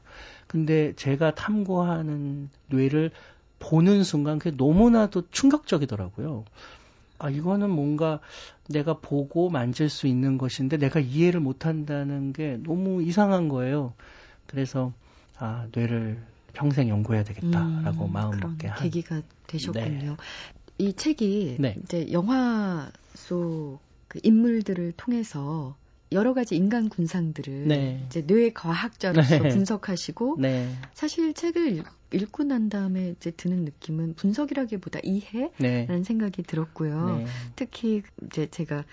근데 0.46 0.94
제가 0.96 1.34
탐구하는 1.34 2.50
뇌를 2.68 3.10
보는 3.58 4.02
순간 4.02 4.38
그게 4.38 4.54
너무나도 4.56 5.30
충격적이더라고요. 5.30 6.44
아, 7.22 7.30
이거는 7.30 7.70
뭔가 7.70 8.20
내가 8.68 8.98
보고 8.98 9.48
만질 9.48 9.88
수 9.88 10.06
있는 10.06 10.38
것인데 10.38 10.76
내가 10.76 11.00
이해를 11.00 11.40
못 11.40 11.66
한다는 11.66 12.32
게 12.32 12.58
너무 12.62 13.02
이상한 13.02 13.48
거예요. 13.48 13.94
그래서, 14.46 14.92
아, 15.38 15.66
뇌를 15.72 16.22
평생 16.52 16.88
연구해야 16.88 17.24
되겠다라고 17.24 18.04
음, 18.06 18.12
마음 18.12 18.40
먹게 18.40 18.68
한 18.68 18.82
계기가 18.82 19.22
되셨군요. 19.46 20.16
네. 20.16 20.16
이 20.78 20.92
책이 20.92 21.56
네. 21.60 21.76
이제 21.82 22.12
영화 22.12 22.90
속 23.14 23.80
그 24.12 24.20
인물들을 24.22 24.92
통해서 24.98 25.74
여러 26.12 26.34
가지 26.34 26.54
인간 26.54 26.90
군상들을 26.90 27.66
네. 27.66 28.02
이제 28.04 28.26
뇌 28.26 28.52
과학자로서 28.52 29.44
네. 29.44 29.48
분석하시고 29.48 30.36
네. 30.38 30.68
사실 30.92 31.32
책을 31.32 31.82
읽, 32.12 32.32
고 32.32 32.44
난 32.44 32.68
다음에 32.68 33.10
이제 33.10 33.30
드는 33.30 33.64
느낌은 33.64 34.14
분석이라기보다 34.14 35.00
이해라는 35.02 35.52
네. 35.58 36.02
생각이 36.04 36.42
들었고요. 36.42 37.18
네. 37.18 37.26
특히 37.56 38.02
이제 38.26 38.46
제가 38.46 38.84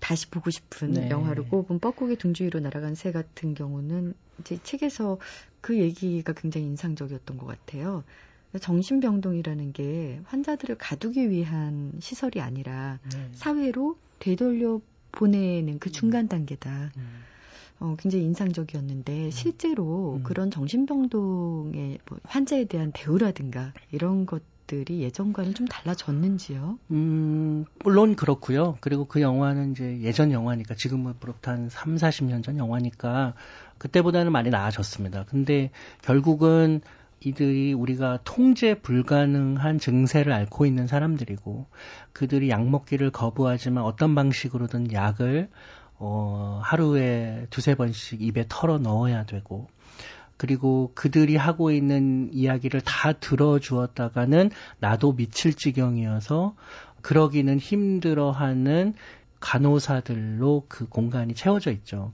다시 0.00 0.28
보고 0.28 0.50
싶은 0.50 0.92
네. 0.92 1.10
영화로 1.10 1.46
꼽은 1.46 1.78
뻐꾸기 1.78 2.16
둥지 2.16 2.44
위로 2.44 2.60
날아간 2.60 2.94
새 2.94 3.12
같은 3.12 3.54
경우는 3.54 4.14
이제 4.40 4.58
책에서 4.62 5.18
그 5.60 5.78
얘기가 5.78 6.32
굉장히 6.34 6.66
인상적이었던 6.66 7.38
것 7.38 7.46
같아요. 7.46 8.04
정신병동이라는 8.60 9.72
게 9.72 10.20
환자들을 10.24 10.76
가두기 10.76 11.30
위한 11.30 11.92
시설이 12.00 12.40
아니라 12.40 12.98
사회로 13.32 13.96
되돌려 14.18 14.80
보내는 15.12 15.78
그 15.78 15.90
중간 15.90 16.28
단계다. 16.28 16.92
음. 16.96 17.24
어, 17.80 17.96
굉장히 17.98 18.24
인상적이었는데 18.24 19.26
음. 19.26 19.30
실제로 19.30 20.14
음. 20.14 20.22
그런 20.22 20.50
정신병동의 20.50 21.98
뭐 22.08 22.18
환자에 22.24 22.64
대한 22.64 22.92
대우라든가 22.94 23.72
이런 23.90 24.26
것 24.26 24.42
들이 24.66 25.02
예전과는 25.02 25.54
좀 25.54 25.66
달라졌는지요? 25.66 26.78
음, 26.90 27.64
물론 27.84 28.16
그렇고요. 28.16 28.78
그리고 28.80 29.04
그 29.04 29.20
영화는 29.20 29.72
이제 29.72 30.00
예전 30.00 30.32
영화니까 30.32 30.74
지금으로부터 30.74 31.50
한 31.50 31.68
3, 31.68 31.96
40년 31.96 32.42
전 32.42 32.56
영화니까 32.56 33.34
그때보다는 33.78 34.32
많이 34.32 34.50
나아졌습니다. 34.50 35.24
근데 35.24 35.70
결국은 36.02 36.80
이들이 37.20 37.72
우리가 37.72 38.20
통제 38.24 38.74
불가능한 38.74 39.78
증세를 39.78 40.32
앓고 40.32 40.66
있는 40.66 40.86
사람들이고 40.86 41.66
그들이 42.12 42.50
약 42.50 42.68
먹기를 42.68 43.10
거부하지만 43.10 43.84
어떤 43.84 44.14
방식으로든 44.14 44.92
약을 44.92 45.48
어, 46.06 46.60
하루에 46.62 47.46
두세 47.48 47.74
번씩 47.74 48.20
입에 48.20 48.44
털어 48.48 48.78
넣어야 48.78 49.24
되고 49.24 49.68
그리고 50.36 50.92
그들이 50.94 51.36
하고 51.36 51.70
있는 51.70 52.28
이야기를 52.32 52.82
다 52.82 53.12
들어주었다가는 53.12 54.50
나도 54.80 55.14
미칠 55.16 55.54
지경이어서 55.54 56.54
그러기는 57.00 57.58
힘들어하는 57.58 58.94
간호사들로 59.40 60.64
그 60.68 60.86
공간이 60.88 61.34
채워져 61.34 61.70
있죠. 61.70 62.12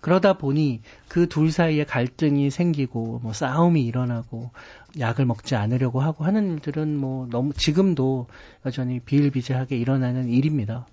그러다 0.00 0.34
보니 0.38 0.80
그 1.08 1.26
둘 1.26 1.50
사이에 1.50 1.84
갈등이 1.84 2.50
생기고 2.50 3.20
뭐 3.22 3.32
싸움이 3.32 3.84
일어나고 3.84 4.50
약을 4.98 5.26
먹지 5.26 5.56
않으려고 5.56 6.00
하고 6.00 6.24
하는 6.24 6.52
일들은 6.52 6.96
뭐 6.96 7.26
너무 7.30 7.52
지금도 7.52 8.28
여전히 8.64 9.00
비일비재하게 9.00 9.76
일어나는 9.76 10.28
일입니다. 10.28 10.86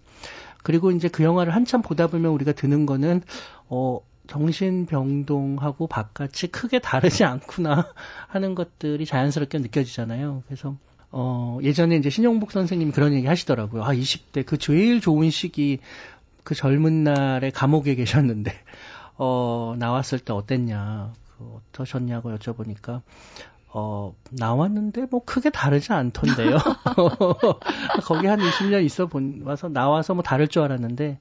그리고 0.64 0.92
이제 0.92 1.08
그 1.08 1.24
영화를 1.24 1.54
한참 1.54 1.82
보다 1.82 2.08
보면 2.08 2.32
우리가 2.32 2.54
드는 2.54 2.86
거는 2.86 3.22
어 3.70 4.00
정신병동하고 4.28 5.88
바깥이 5.88 6.50
크게 6.52 6.80
다르지 6.80 7.24
않구나 7.24 7.94
하는 8.28 8.56
것들이 8.56 9.06
자연스럽게 9.06 9.60
느껴지잖아요. 9.60 10.44
그래서 10.48 10.78
어, 11.12 11.60
예전에 11.62 11.96
이제 11.98 12.10
신용복 12.10 12.52
선생님이 12.52 12.92
그런 12.92 13.14
얘기 13.14 13.28
하시더라고요. 13.28 13.84
아, 13.84 13.94
20대 13.94 14.46
그 14.46 14.58
제일 14.58 15.00
좋은 15.00 15.30
시기 15.30 15.80
그 16.44 16.56
젊은 16.56 17.04
날에 17.04 17.52
감옥에 17.52 17.96
계셨는데 17.96 18.52
어, 19.18 19.76
나왔을 19.78 20.20
때 20.20 20.34
어땠냐, 20.34 21.14
그 21.38 21.60
어떠셨냐고 21.72 22.36
여쭤보니까, 22.36 23.02
어, 23.76 24.14
나왔는데 24.32 25.08
뭐 25.10 25.24
크게 25.26 25.50
다르지 25.50 25.94
않던데요. 25.94 26.58
거기 28.06 28.28
한 28.28 28.40
20년 28.40 28.86
있어 28.86 29.08
본, 29.08 29.42
와서 29.44 29.68
나와서 29.68 30.14
뭐 30.14 30.22
다를 30.22 30.48
줄 30.48 30.62
알았는데, 30.62 31.20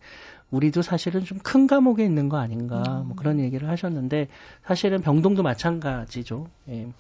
우리도 0.51 0.83
사실은 0.83 1.25
좀 1.25 1.39
큰 1.43 1.67
감옥에 1.67 2.05
있는 2.05 2.29
거 2.29 2.37
아닌가, 2.37 2.83
뭐 3.07 3.15
음. 3.15 3.17
그런 3.17 3.41
얘기를 3.41 3.71
하셨는데, 3.71 4.29
사실은 4.67 5.01
병동도 5.01 5.43
마찬가지죠. 5.43 6.47
예. 6.69 6.93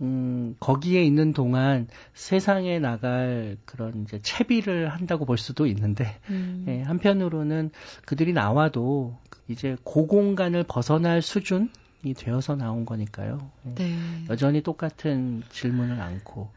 음, 0.00 0.56
거기에 0.60 1.04
있는 1.04 1.32
동안 1.32 1.88
세상에 2.14 2.78
나갈 2.78 3.56
그런 3.64 4.02
이제 4.04 4.20
채비를 4.22 4.88
한다고 4.88 5.24
볼 5.24 5.38
수도 5.38 5.66
있는데, 5.66 6.18
음. 6.30 6.66
예, 6.68 6.82
한편으로는 6.82 7.70
그들이 8.06 8.32
나와도 8.32 9.16
이제 9.48 9.76
고공간을 9.82 10.64
벗어날 10.68 11.20
수준? 11.20 11.68
이 12.04 12.14
되어서 12.14 12.54
나온 12.54 12.84
거니까요. 12.84 13.50
예. 13.66 13.74
네. 13.74 14.24
여전히 14.28 14.62
똑같은 14.62 15.42
질문을 15.50 16.00
안고 16.00 16.50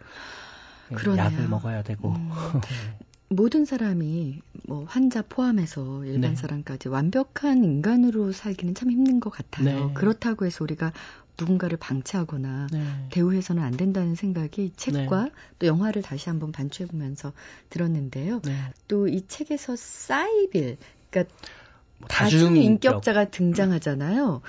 예, 0.91 0.95
그러네요. 0.95 1.25
약을 1.25 1.47
먹어야 1.47 1.83
되고 1.83 2.09
음, 2.09 2.29
네. 2.61 2.97
모든 3.29 3.65
사람이 3.65 4.41
뭐 4.67 4.85
환자 4.85 5.21
포함해서 5.21 6.05
일반 6.05 6.31
네. 6.31 6.35
사람까지 6.35 6.89
완벽한 6.89 7.63
인간으로 7.63 8.31
살기는 8.31 8.73
참 8.75 8.91
힘든 8.91 9.19
것 9.19 9.29
같아요. 9.29 9.65
네. 9.87 9.93
그렇다고 9.93 10.45
해서 10.45 10.63
우리가 10.63 10.93
누군가를 11.39 11.77
방치하거나 11.77 12.67
네. 12.71 12.79
대우해서는 13.11 13.61
안 13.63 13.71
된다는 13.71 14.15
생각이 14.15 14.73
책과 14.75 15.23
네. 15.25 15.31
또 15.59 15.67
영화를 15.67 16.01
다시 16.01 16.29
한번 16.29 16.51
반추해 16.51 16.87
보면서 16.87 17.31
들었는데요. 17.69 18.41
네. 18.43 18.57
또이 18.87 19.27
책에서 19.27 19.75
사이빌, 19.75 20.77
그러니까 21.09 21.33
뭐 21.99 22.07
다중 22.07 22.57
인격자가 22.57 23.29
등장하잖아요. 23.29 24.41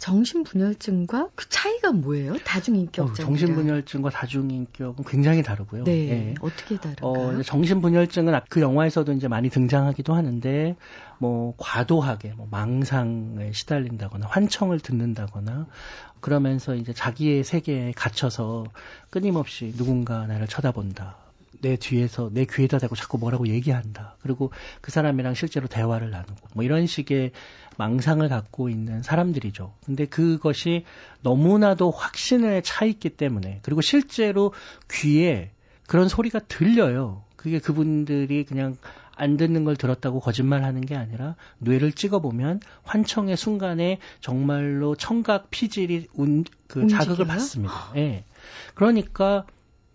정신분열증과 0.00 1.28
그 1.34 1.48
차이가 1.48 1.92
뭐예요? 1.92 2.36
다중인격증. 2.38 3.04
어, 3.04 3.14
정신분열증과 3.14 4.10
다중인격은 4.10 5.04
굉장히 5.04 5.42
다르고요. 5.42 5.84
네. 5.84 6.06
네. 6.06 6.34
어떻게 6.40 6.78
다른가요? 6.78 7.38
어, 7.38 7.42
정신분열증은 7.42 8.40
그 8.48 8.60
영화에서도 8.62 9.12
이제 9.12 9.28
많이 9.28 9.50
등장하기도 9.50 10.14
하는데, 10.14 10.76
뭐, 11.18 11.54
과도하게, 11.58 12.32
뭐, 12.36 12.48
망상에 12.50 13.52
시달린다거나, 13.52 14.26
환청을 14.26 14.80
듣는다거나, 14.80 15.66
그러면서 16.20 16.74
이제 16.74 16.94
자기의 16.94 17.44
세계에 17.44 17.92
갇혀서 17.94 18.64
끊임없이 19.10 19.72
누군가 19.76 20.26
나를 20.26 20.46
쳐다본다. 20.46 21.16
내 21.60 21.76
뒤에서 21.76 22.30
내 22.32 22.44
귀에다 22.44 22.78
대고 22.78 22.96
자꾸 22.96 23.18
뭐라고 23.18 23.48
얘기한다. 23.48 24.16
그리고 24.22 24.50
그 24.80 24.90
사람이랑 24.90 25.34
실제로 25.34 25.66
대화를 25.66 26.10
나누고 26.10 26.34
뭐 26.54 26.64
이런 26.64 26.86
식의 26.86 27.32
망상을 27.76 28.26
갖고 28.28 28.68
있는 28.68 29.02
사람들이죠. 29.02 29.74
근데 29.84 30.06
그것이 30.06 30.84
너무나도 31.22 31.90
확신에 31.90 32.62
차 32.62 32.84
있기 32.84 33.10
때문에 33.10 33.60
그리고 33.62 33.80
실제로 33.80 34.52
귀에 34.90 35.50
그런 35.86 36.08
소리가 36.08 36.40
들려요. 36.40 37.24
그게 37.36 37.58
그분들이 37.58 38.44
그냥 38.44 38.76
안 39.16 39.36
듣는 39.36 39.64
걸 39.64 39.76
들었다고 39.76 40.20
거짓말 40.20 40.64
하는 40.64 40.80
게 40.80 40.96
아니라 40.96 41.36
뇌를 41.58 41.92
찍어보면 41.92 42.60
환청의 42.84 43.36
순간에 43.36 43.98
정말로 44.20 44.94
청각 44.94 45.50
피질이 45.50 46.06
운, 46.14 46.44
그 46.66 46.86
자극을 46.88 47.26
받습니다. 47.26 47.92
예. 47.96 48.00
네. 48.00 48.24
그러니까 48.74 49.44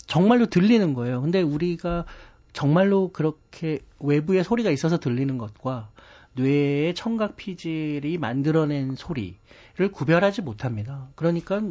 정말로 0.07 0.45
들리는 0.45 0.93
거예요. 0.93 1.21
근데 1.21 1.41
우리가 1.41 2.05
정말로 2.53 3.11
그렇게 3.11 3.79
외부의 3.99 4.43
소리가 4.43 4.69
있어서 4.71 4.97
들리는 4.97 5.37
것과 5.37 5.89
뇌의 6.33 6.95
청각 6.95 7.35
피질이 7.37 8.17
만들어낸 8.17 8.95
소리를 8.95 9.37
구별하지 9.91 10.41
못합니다. 10.41 11.07
그러니까 11.15 11.61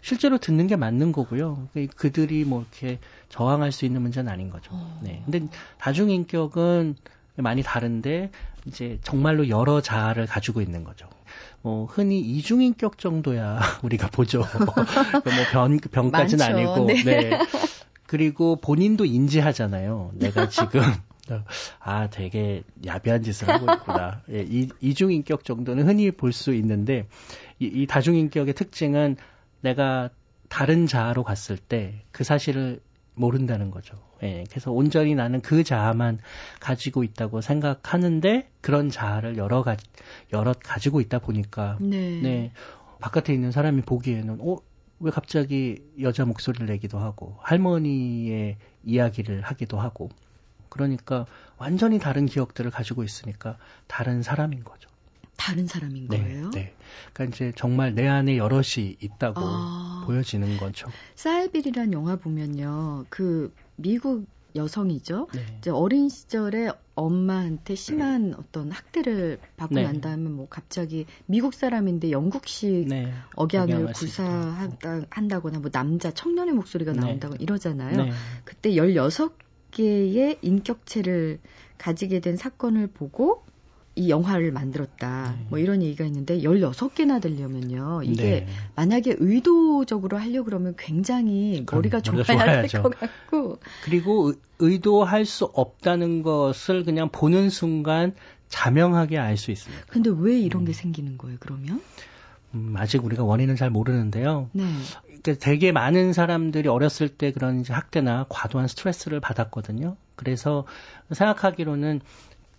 실제로 0.00 0.38
듣는 0.38 0.66
게 0.66 0.76
맞는 0.76 1.12
거고요. 1.12 1.68
그들이 1.96 2.44
뭐 2.44 2.62
이렇게 2.62 2.98
저항할 3.28 3.70
수 3.70 3.84
있는 3.84 4.02
문제는 4.02 4.32
아닌 4.32 4.50
거죠. 4.50 4.70
어. 4.72 5.00
네. 5.02 5.22
근데 5.24 5.46
다중인격은 5.78 6.96
많이 7.36 7.62
다른데 7.62 8.30
이제 8.66 8.98
정말로 9.02 9.48
여러 9.48 9.80
자아를 9.80 10.26
가지고 10.26 10.60
있는 10.60 10.84
거죠. 10.84 11.08
뭐 11.62 11.86
흔히 11.86 12.20
이중인격 12.20 12.98
정도야 12.98 13.58
우리가 13.82 14.08
보죠. 14.08 14.44
뭐 14.58 14.74
변, 15.52 15.78
변까지는 15.78 16.44
아니고. 16.44 16.86
네. 16.86 17.02
네. 17.04 17.38
그리고 18.06 18.56
본인도 18.56 19.04
인지하잖아요. 19.04 20.12
내가 20.14 20.48
지금 20.48 20.82
아 21.80 22.08
되게 22.10 22.62
야비한 22.84 23.22
짓을 23.22 23.48
하고 23.48 23.66
있구나. 23.72 24.20
예, 24.30 24.44
이, 24.46 24.68
이중인격 24.80 25.44
정도는 25.44 25.88
흔히 25.88 26.10
볼 26.10 26.32
수 26.32 26.54
있는데 26.54 27.06
이, 27.58 27.64
이 27.66 27.86
다중인격의 27.86 28.54
특징은 28.54 29.16
내가 29.62 30.10
다른 30.48 30.86
자아로 30.86 31.24
갔을 31.24 31.56
때 31.56 32.02
그 32.12 32.22
사실을 32.24 32.80
모른다는 33.14 33.70
거죠. 33.70 33.96
예, 34.22 34.44
그래서 34.50 34.72
온전히 34.72 35.14
나는 35.14 35.40
그 35.40 35.64
자아만 35.64 36.18
가지고 36.60 37.04
있다고 37.04 37.40
생각하는데 37.40 38.48
그런 38.60 38.90
자아를 38.90 39.36
여러 39.36 39.62
가지 39.62 39.86
여러 40.32 40.52
가지고 40.52 41.00
있다 41.00 41.20
보니까 41.20 41.78
네. 41.80 42.20
네 42.20 42.52
바깥에 43.00 43.32
있는 43.32 43.52
사람이 43.52 43.82
보기에는 43.82 44.38
어 44.40 44.74
왜 45.00 45.10
갑자기 45.10 45.82
여자 46.00 46.24
목소리를 46.24 46.66
내기도 46.66 46.98
하고 46.98 47.36
할머니의 47.42 48.56
이야기를 48.84 49.42
하기도 49.42 49.78
하고 49.78 50.08
그러니까 50.68 51.26
완전히 51.58 51.98
다른 51.98 52.26
기억들을 52.26 52.70
가지고 52.70 53.04
있으니까 53.04 53.58
다른 53.86 54.22
사람인 54.22 54.64
거죠. 54.64 54.88
다른 55.36 55.66
사람인 55.66 56.08
네, 56.08 56.18
거예요? 56.18 56.50
네. 56.52 56.74
그러니까 57.12 57.36
이제 57.36 57.52
정말 57.56 57.94
내 57.94 58.06
안에 58.06 58.38
여럿이 58.38 58.96
있다고 59.00 59.40
아... 59.42 59.83
보여지는 60.06 60.56
거죠. 60.56 60.88
사일빌이란 61.16 61.92
영화 61.92 62.16
보면요. 62.16 63.04
그 63.08 63.52
미국 63.76 64.26
여성이죠. 64.56 65.28
네. 65.34 65.40
이제 65.58 65.70
어린 65.70 66.08
시절에 66.08 66.70
엄마한테 66.94 67.74
심한 67.74 68.30
네. 68.30 68.36
어떤 68.38 68.70
학대를 68.70 69.40
받고 69.56 69.74
네. 69.74 69.82
난 69.82 70.00
다음에 70.00 70.28
뭐 70.30 70.46
갑자기 70.48 71.06
미국 71.26 71.54
사람인데 71.54 72.12
영국식 72.12 72.86
네. 72.86 73.12
억양을 73.34 73.92
구사한다거나 73.92 75.58
뭐 75.58 75.70
남자 75.70 76.12
청년의 76.12 76.54
목소리가 76.54 76.92
네. 76.92 77.00
나온다거나 77.00 77.38
이러잖아요. 77.40 77.96
네. 77.96 78.12
그때 78.44 78.70
16개의 78.70 80.38
인격체를 80.42 81.40
가지게 81.78 82.20
된 82.20 82.36
사건을 82.36 82.86
보고 82.86 83.44
이 83.96 84.10
영화를 84.10 84.50
만들었다. 84.50 85.36
네. 85.38 85.46
뭐 85.50 85.58
이런 85.58 85.82
얘기가 85.82 86.04
있는데 86.04 86.38
16개나 86.40 87.20
되려면요. 87.22 88.02
이게 88.04 88.22
네. 88.22 88.46
만약에 88.74 89.16
의도적으로 89.18 90.18
하려고 90.18 90.46
그러면 90.46 90.74
굉장히 90.76 91.64
머리가 91.70 92.00
좋아야 92.00 92.62
될 92.62 92.82
것 92.82 92.98
같고. 92.98 93.58
그리고 93.84 94.32
의도할 94.58 95.24
수 95.24 95.44
없다는 95.44 96.22
것을 96.22 96.84
그냥 96.84 97.08
보는 97.10 97.50
순간 97.50 98.14
자명하게 98.48 99.18
알 99.18 99.36
수 99.36 99.50
있습니다. 99.52 99.84
근데 99.88 100.10
왜 100.16 100.38
이런 100.38 100.62
음. 100.62 100.66
게 100.66 100.72
생기는 100.72 101.16
거예요, 101.18 101.36
그러면? 101.40 101.80
음, 102.54 102.74
아직 102.76 103.04
우리가 103.04 103.24
원인은 103.24 103.56
잘 103.56 103.70
모르는데요. 103.70 104.48
네. 104.52 104.64
그러니까 105.22 105.34
되게 105.44 105.72
많은 105.72 106.12
사람들이 106.12 106.68
어렸을 106.68 107.08
때 107.08 107.32
그런 107.32 107.64
학대나 107.66 108.26
과도한 108.28 108.68
스트레스를 108.68 109.20
받았거든요. 109.20 109.96
그래서 110.16 110.64
생각하기로는 111.10 112.00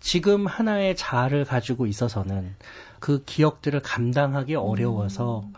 지금 0.06 0.46
하나의 0.46 0.94
자아를 0.94 1.44
가지고 1.44 1.84
있어서는 1.88 2.54
그 3.00 3.24
기억들을 3.24 3.80
감당하기 3.80 4.54
어려워서 4.54 5.40
음. 5.40 5.52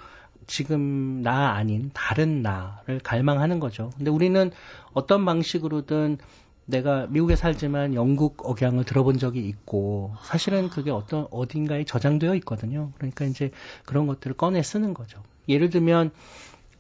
지금 0.47 1.21
나 1.21 1.51
아닌 1.51 1.91
다른 1.93 2.41
나를 2.41 2.99
갈망하는 3.01 3.61
거죠. 3.61 3.91
근데 3.99 4.11
우리는 4.11 4.51
어떤 4.95 5.27
방식으로든 5.27 6.17
내가 6.65 7.07
미국에 7.11 7.37
살지만 7.37 7.93
영국 7.93 8.49
억양을 8.49 8.85
들어본 8.85 9.19
적이 9.19 9.47
있고 9.47 10.15
사실은 10.23 10.71
그게 10.71 10.91
어떤 10.91 11.27
어딘가에 11.31 11.85
저장되어 11.85 12.35
있거든요. 12.37 12.93
그러니까 12.97 13.27
이제 13.27 13.51
그런 13.85 14.07
것들을 14.07 14.35
꺼내 14.35 14.63
쓰는 14.63 14.95
거죠. 14.95 15.23
예를 15.51 15.69
들면 15.69 16.11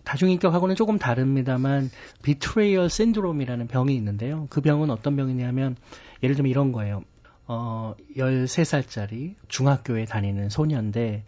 다중인격하고는 0.04 0.74
조금 0.74 0.98
다릅니다만 0.98 1.90
비트레이얼 2.22 2.88
신드롬이라는 2.88 3.68
병이 3.68 3.94
있는데요. 3.94 4.46
그 4.48 4.62
병은 4.62 4.88
어떤 4.88 5.16
병이냐면 5.16 5.76
예를 6.22 6.34
들면 6.34 6.48
이런 6.48 6.72
거예요. 6.72 7.02
어, 7.48 7.94
13살짜리 8.14 9.34
중학교에 9.48 10.04
다니는 10.04 10.50
소년인데 10.50 11.24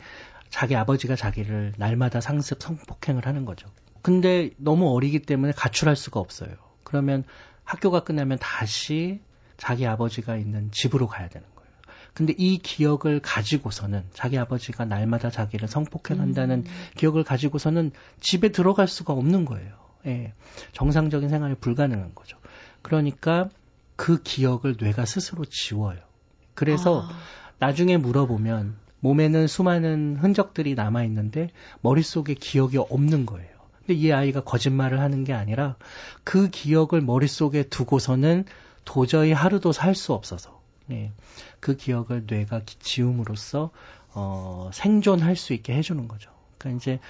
자기 0.51 0.77
아버지가 0.77 1.17
자기를 1.17 1.73
날마다 1.79 2.21
상습 2.21 2.63
성폭행을 2.63 3.27
하는 3.27 3.47
거죠. 3.47 3.69
근데 4.03 4.51
너무 4.59 4.95
어리기 4.95 5.21
때문에 5.21 5.53
가출할 5.53 5.97
수가 5.97 6.21
없어요. 6.21 6.51
그러면 6.85 7.25
학교가 7.65 8.01
끝나면 8.01 8.39
다시 8.39 9.21
자기 9.57 9.87
아버지가 9.87 10.37
있는 10.37 10.71
집으로 10.73 11.07
가야 11.07 11.29
되는 11.29 11.47
거예요. 11.55 11.71
근데 12.13 12.35
이 12.37 12.59
기억을 12.59 13.21
가지고서는 13.21 14.05
자기 14.13 14.37
아버지가 14.37 14.85
날마다 14.85 15.31
자기를 15.31 15.69
성폭행한다는 15.69 16.65
음. 16.67 16.73
기억을 16.97 17.25
가지고서는 17.25 17.93
집에 18.21 18.51
들어갈 18.51 18.89
수가 18.89 19.13
없는 19.13 19.45
거예요. 19.45 19.73
예. 20.07 20.35
정상적인 20.73 21.29
생활이 21.29 21.55
불가능한 21.55 22.15
거죠. 22.15 22.37
그러니까 22.83 23.49
그 23.97 24.23
기억을 24.23 24.77
뇌가 24.81 25.05
스스로 25.05 25.45
지워요. 25.45 26.10
그래서 26.55 27.03
아. 27.03 27.11
나중에 27.59 27.97
물어보면 27.97 28.77
몸에는 29.01 29.47
수많은 29.47 30.17
흔적들이 30.21 30.75
남아 30.75 31.05
있는데 31.05 31.51
머릿속에 31.81 32.35
기억이 32.35 32.79
없는 32.79 33.27
거예요. 33.27 33.49
근데 33.79 33.95
이 33.95 34.13
아이가 34.13 34.43
거짓말을 34.43 35.01
하는 35.01 35.25
게 35.25 35.33
아니라 35.33 35.77
그 36.25 36.51
기억을 36.51 37.01
머릿속에 37.01 37.65
두고서는 37.65 38.45
도저히 38.85 39.33
하루도 39.33 39.73
살 39.73 39.95
수 39.95 40.13
없어서 40.13 40.61
예. 40.91 41.13
그 41.61 41.77
기억을 41.77 42.25
뇌가 42.27 42.63
지움으로써 42.81 43.71
어, 44.13 44.71
생존할 44.73 45.37
수 45.37 45.53
있게 45.55 45.75
해주는 45.75 46.09
거죠. 46.09 46.31
그러니까 46.59 46.79
이제 46.79 47.01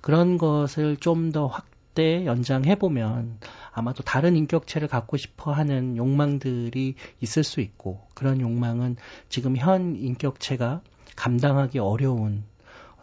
그런 0.00 0.38
것을 0.38 0.96
좀 0.98 1.32
더 1.32 1.46
확 1.48 1.66
대 1.94 2.26
연장해 2.26 2.76
보면 2.76 3.38
아마도 3.72 4.02
다른 4.02 4.36
인격체를 4.36 4.88
갖고 4.88 5.16
싶어 5.16 5.52
하는 5.52 5.96
욕망들이 5.96 6.94
있을 7.20 7.44
수 7.44 7.60
있고 7.60 8.06
그런 8.14 8.40
욕망은 8.40 8.96
지금 9.28 9.56
현 9.56 9.96
인격체가 9.96 10.82
감당하기 11.16 11.78
어려운 11.78 12.44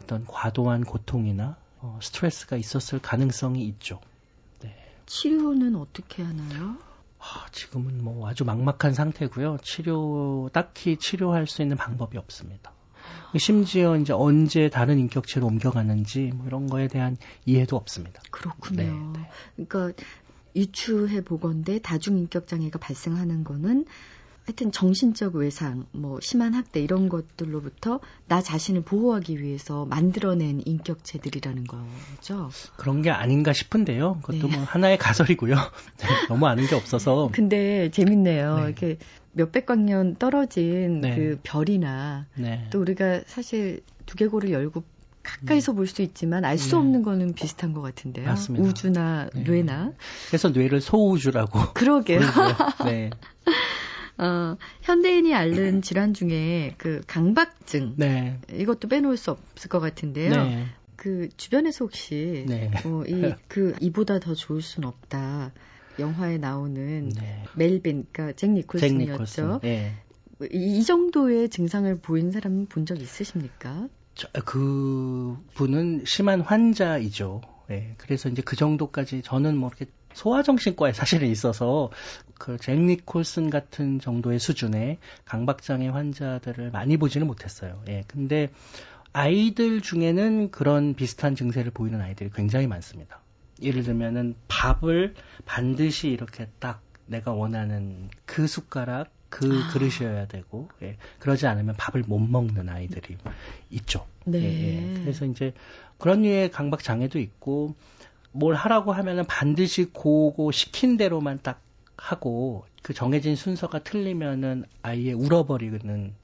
어떤 0.00 0.26
과도한 0.26 0.84
고통이나 0.84 1.56
어, 1.78 1.98
스트레스가 2.02 2.56
있었을 2.56 3.00
가능성이 3.00 3.64
있죠. 3.64 4.00
네. 4.60 4.74
치료는 5.06 5.76
어떻게 5.76 6.22
하나요? 6.22 6.76
아, 7.18 7.46
지금은 7.52 8.02
뭐 8.02 8.28
아주 8.28 8.44
막막한 8.44 8.94
상태고요. 8.94 9.58
치료 9.62 10.50
딱히 10.52 10.96
치료할 10.96 11.46
수 11.46 11.62
있는 11.62 11.76
방법이 11.76 12.18
없습니다. 12.18 12.72
심지어 13.38 13.96
이제 13.96 14.12
언제 14.12 14.68
다른 14.68 14.98
인격체로 14.98 15.46
옮겨가는지 15.46 16.32
뭐 16.34 16.46
이런 16.46 16.66
거에 16.68 16.88
대한 16.88 17.16
이해도 17.46 17.76
없습니다. 17.76 18.22
그렇군요. 18.30 18.82
네, 18.82 19.18
네. 19.18 19.66
그러니까 19.66 20.02
유추해 20.54 21.22
보건데 21.22 21.78
다중인격 21.78 22.46
장애가 22.46 22.78
발생하는 22.78 23.44
거는 23.44 23.86
하여튼 24.44 24.72
정신적 24.72 25.36
외상, 25.36 25.86
뭐 25.92 26.18
심한 26.20 26.54
학대 26.54 26.80
이런 26.80 27.08
것들로부터 27.08 28.00
나 28.26 28.42
자신을 28.42 28.82
보호하기 28.82 29.40
위해서 29.40 29.84
만들어낸 29.84 30.60
인격체들이라는 30.64 31.64
거죠. 31.64 32.50
그런 32.76 33.02
게 33.02 33.10
아닌가 33.10 33.52
싶은데요. 33.52 34.18
그것도 34.22 34.48
네. 34.48 34.56
뭐 34.56 34.64
하나의 34.64 34.98
가설이고요. 34.98 35.54
네, 35.98 36.08
너무 36.28 36.46
아는 36.46 36.66
게 36.66 36.74
없어서. 36.74 37.30
근데 37.32 37.90
재밌네요. 37.92 38.56
네. 38.56 38.62
이렇게 38.64 38.98
몇백 39.32 39.66
광년 39.66 40.16
떨어진 40.16 41.00
네. 41.00 41.16
그 41.16 41.38
별이나 41.42 42.26
네. 42.36 42.66
또 42.70 42.80
우리가 42.80 43.22
사실 43.26 43.82
두개골을 44.06 44.50
열고 44.50 44.84
가까이서 45.22 45.72
음. 45.72 45.76
볼수 45.76 46.02
있지만 46.02 46.44
알수 46.44 46.70
네. 46.70 46.76
없는 46.76 47.02
거는 47.02 47.34
비슷한 47.34 47.72
것 47.72 47.80
같은데요. 47.80 48.26
맞습니다. 48.26 48.68
우주나 48.68 49.28
네. 49.34 49.44
뇌나. 49.44 49.92
그래서 50.28 50.50
뇌를 50.50 50.80
소우주라고. 50.80 51.72
그러게요. 51.74 52.20
네. 52.84 53.10
어, 54.18 54.56
현대인이 54.82 55.34
앓는 55.34 55.82
질환 55.82 56.12
중에 56.12 56.74
그 56.76 57.00
강박증. 57.06 57.94
네. 57.96 58.38
이것도 58.52 58.88
빼놓을 58.88 59.16
수 59.16 59.30
없을 59.30 59.68
것 59.68 59.80
같은데요. 59.80 60.30
네. 60.30 60.66
그 60.96 61.28
주변에서 61.36 61.84
혹시 61.84 62.44
네. 62.46 62.70
어, 62.84 63.02
이그 63.06 63.76
이보다 63.80 64.18
더 64.18 64.34
좋을 64.34 64.60
순 64.62 64.84
없다. 64.84 65.52
영화에 65.98 66.38
나오는 66.38 67.08
네. 67.10 67.44
멜빈, 67.54 68.06
그러니까 68.12 68.36
잭 68.36 68.50
니콜슨이었죠. 68.50 69.60
네. 69.62 69.92
이, 70.52 70.78
이 70.78 70.84
정도의 70.84 71.48
증상을 71.48 71.98
보인 72.00 72.30
사람 72.32 72.66
본 72.66 72.84
적 72.86 73.00
있으십니까? 73.00 73.88
저, 74.14 74.28
그 74.44 75.36
분은 75.54 76.04
심한 76.04 76.40
환자이죠. 76.40 77.40
네. 77.68 77.94
그래서 77.98 78.28
이제 78.28 78.42
그 78.42 78.56
정도까지 78.56 79.22
저는 79.22 79.56
뭐 79.56 79.68
이렇게 79.70 79.86
소아정신과에 80.14 80.92
사실은 80.92 81.28
있어서 81.30 81.90
그 82.38 82.58
잭 82.58 82.78
니콜슨 82.78 83.48
같은 83.50 84.00
정도의 84.00 84.38
수준의 84.38 84.98
강박장애 85.24 85.88
환자들을 85.88 86.70
많이 86.72 86.96
보지는 86.98 87.26
못했어요. 87.26 87.82
예. 87.88 88.04
근데 88.08 88.50
아이들 89.14 89.80
중에는 89.80 90.50
그런 90.50 90.94
비슷한 90.94 91.34
증세를 91.36 91.70
보이는 91.70 92.00
아이들이 92.00 92.30
굉장히 92.34 92.66
많습니다. 92.66 93.21
예를 93.62 93.82
들면은 93.82 94.34
밥을 94.48 95.14
반드시 95.44 96.08
이렇게 96.08 96.48
딱 96.58 96.82
내가 97.06 97.32
원하는 97.32 98.08
그 98.24 98.46
숟가락 98.46 99.10
그 99.28 99.46
아. 99.46 99.72
그릇이어야 99.72 100.26
되고 100.26 100.68
예. 100.82 100.98
그러지 101.18 101.46
않으면 101.46 101.74
밥을 101.76 102.04
못 102.06 102.18
먹는 102.18 102.68
아이들이 102.68 103.16
있죠. 103.70 104.06
네. 104.26 104.38
예, 104.38 104.44
예. 104.44 105.00
그래서 105.00 105.24
이제 105.24 105.54
그런 105.98 106.22
류의 106.22 106.50
강박 106.50 106.82
장애도 106.82 107.18
있고 107.18 107.74
뭘 108.32 108.54
하라고 108.54 108.92
하면은 108.92 109.24
반드시 109.24 109.86
고고 109.86 110.52
시킨 110.52 110.96
대로만 110.96 111.38
딱 111.42 111.62
하고 111.96 112.66
그 112.82 112.92
정해진 112.92 113.36
순서가 113.36 113.80
틀리면은 113.84 114.64
아예 114.82 115.12
울어버리는 115.12 116.14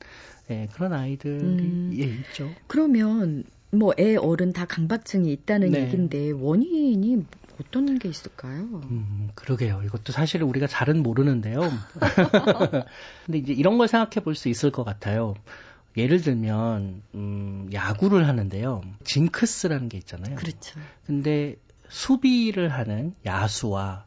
예, 0.50 0.68
그런 0.72 0.92
아이들이 0.92 1.42
음. 1.42 1.90
예, 1.94 2.04
있죠. 2.04 2.50
그러면 2.66 3.44
뭐 3.70 3.92
애 3.98 4.16
어른 4.16 4.52
다 4.52 4.64
강박증이 4.64 5.30
있다는 5.32 5.70
네. 5.72 5.82
얘기인데 5.82 6.30
원인이 6.30 7.24
어떤 7.60 7.98
게 7.98 8.08
있을까요? 8.08 8.62
음, 8.62 9.30
그러게요. 9.34 9.82
이것도 9.84 10.12
사실 10.12 10.42
우리가 10.42 10.66
잘은 10.66 11.02
모르는데요. 11.02 11.60
근데 13.26 13.38
이제 13.38 13.52
이런 13.52 13.78
걸 13.78 13.88
생각해 13.88 14.22
볼 14.24 14.34
수 14.34 14.48
있을 14.48 14.70
것 14.70 14.84
같아요. 14.84 15.34
예를 15.96 16.20
들면 16.20 17.02
음, 17.14 17.68
야구를 17.72 18.28
하는데요. 18.28 18.82
징크스라는 19.04 19.88
게 19.88 19.98
있잖아요. 19.98 20.36
그렇죠. 20.36 20.78
근데 21.06 21.56
수비를 21.88 22.68
하는 22.68 23.14
야수와 23.26 24.04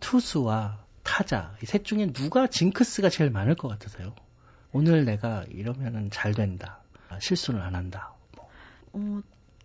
투수와 0.00 0.78
타자 1.02 1.54
이 1.62 1.66
셋 1.66 1.84
중에 1.84 2.12
누가 2.12 2.46
징크스가 2.46 3.10
제일 3.10 3.30
많을 3.30 3.54
것 3.54 3.68
같으세요? 3.68 4.14
오늘 4.72 5.04
내가 5.04 5.44
이러면은 5.50 6.10
잘 6.10 6.32
된다. 6.34 6.80
실수를 7.20 7.60
안 7.60 7.74
한다. 7.74 8.14
뭐. 8.98 9.18
어, 9.18 9.22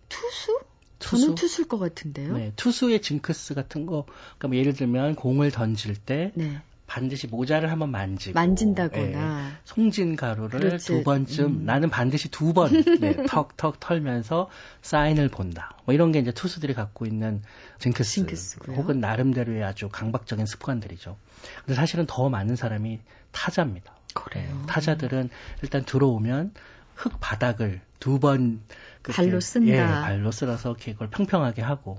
투수? 0.08 0.60
투수? 0.98 1.22
저는 1.22 1.34
투수일 1.34 1.68
것 1.68 1.78
같은데요. 1.78 2.36
네, 2.36 2.52
투수의 2.56 3.02
징크스 3.02 3.54
같은 3.54 3.86
거. 3.86 4.04
그러니까 4.04 4.48
뭐 4.48 4.56
예를 4.56 4.72
들면 4.74 5.16
공을 5.16 5.50
던질 5.50 5.96
때 5.96 6.32
네. 6.34 6.60
반드시 6.86 7.26
모자를 7.26 7.70
한번 7.70 7.90
만지고 7.90 8.34
만진다거나 8.34 9.48
예, 9.48 9.52
송진 9.64 10.14
가루를 10.14 10.60
그렇지. 10.60 10.86
두 10.86 11.02
번쯤 11.02 11.44
음. 11.46 11.64
나는 11.64 11.88
반드시 11.88 12.28
두번 12.28 12.70
네, 13.00 13.16
턱턱 13.26 13.80
털면서 13.80 14.50
사인을 14.82 15.28
본다. 15.28 15.74
뭐 15.86 15.94
이런 15.94 16.12
게 16.12 16.18
이제 16.18 16.32
투수들이 16.32 16.74
갖고 16.74 17.06
있는 17.06 17.42
징크스 17.78 18.12
징크스고요. 18.16 18.76
혹은 18.76 19.00
나름대로의 19.00 19.64
아주 19.64 19.88
강박적인 19.88 20.44
습관들이죠. 20.44 21.16
근데 21.64 21.74
사실은 21.74 22.04
더 22.06 22.28
많은 22.28 22.56
사람이 22.56 23.00
타자입니다. 23.30 23.94
그래요. 24.12 24.54
네, 24.60 24.66
타자들은 24.66 25.30
일단 25.62 25.84
들어오면 25.84 26.52
흙 26.94 27.18
바닥을 27.20 27.80
두번 28.00 28.60
발로 29.02 29.40
쓴다. 29.40 29.72
예, 29.72 29.78
발로 29.84 30.30
쓸어서 30.30 30.76
그걸 30.78 31.08
평평하게 31.10 31.62
하고 31.62 31.98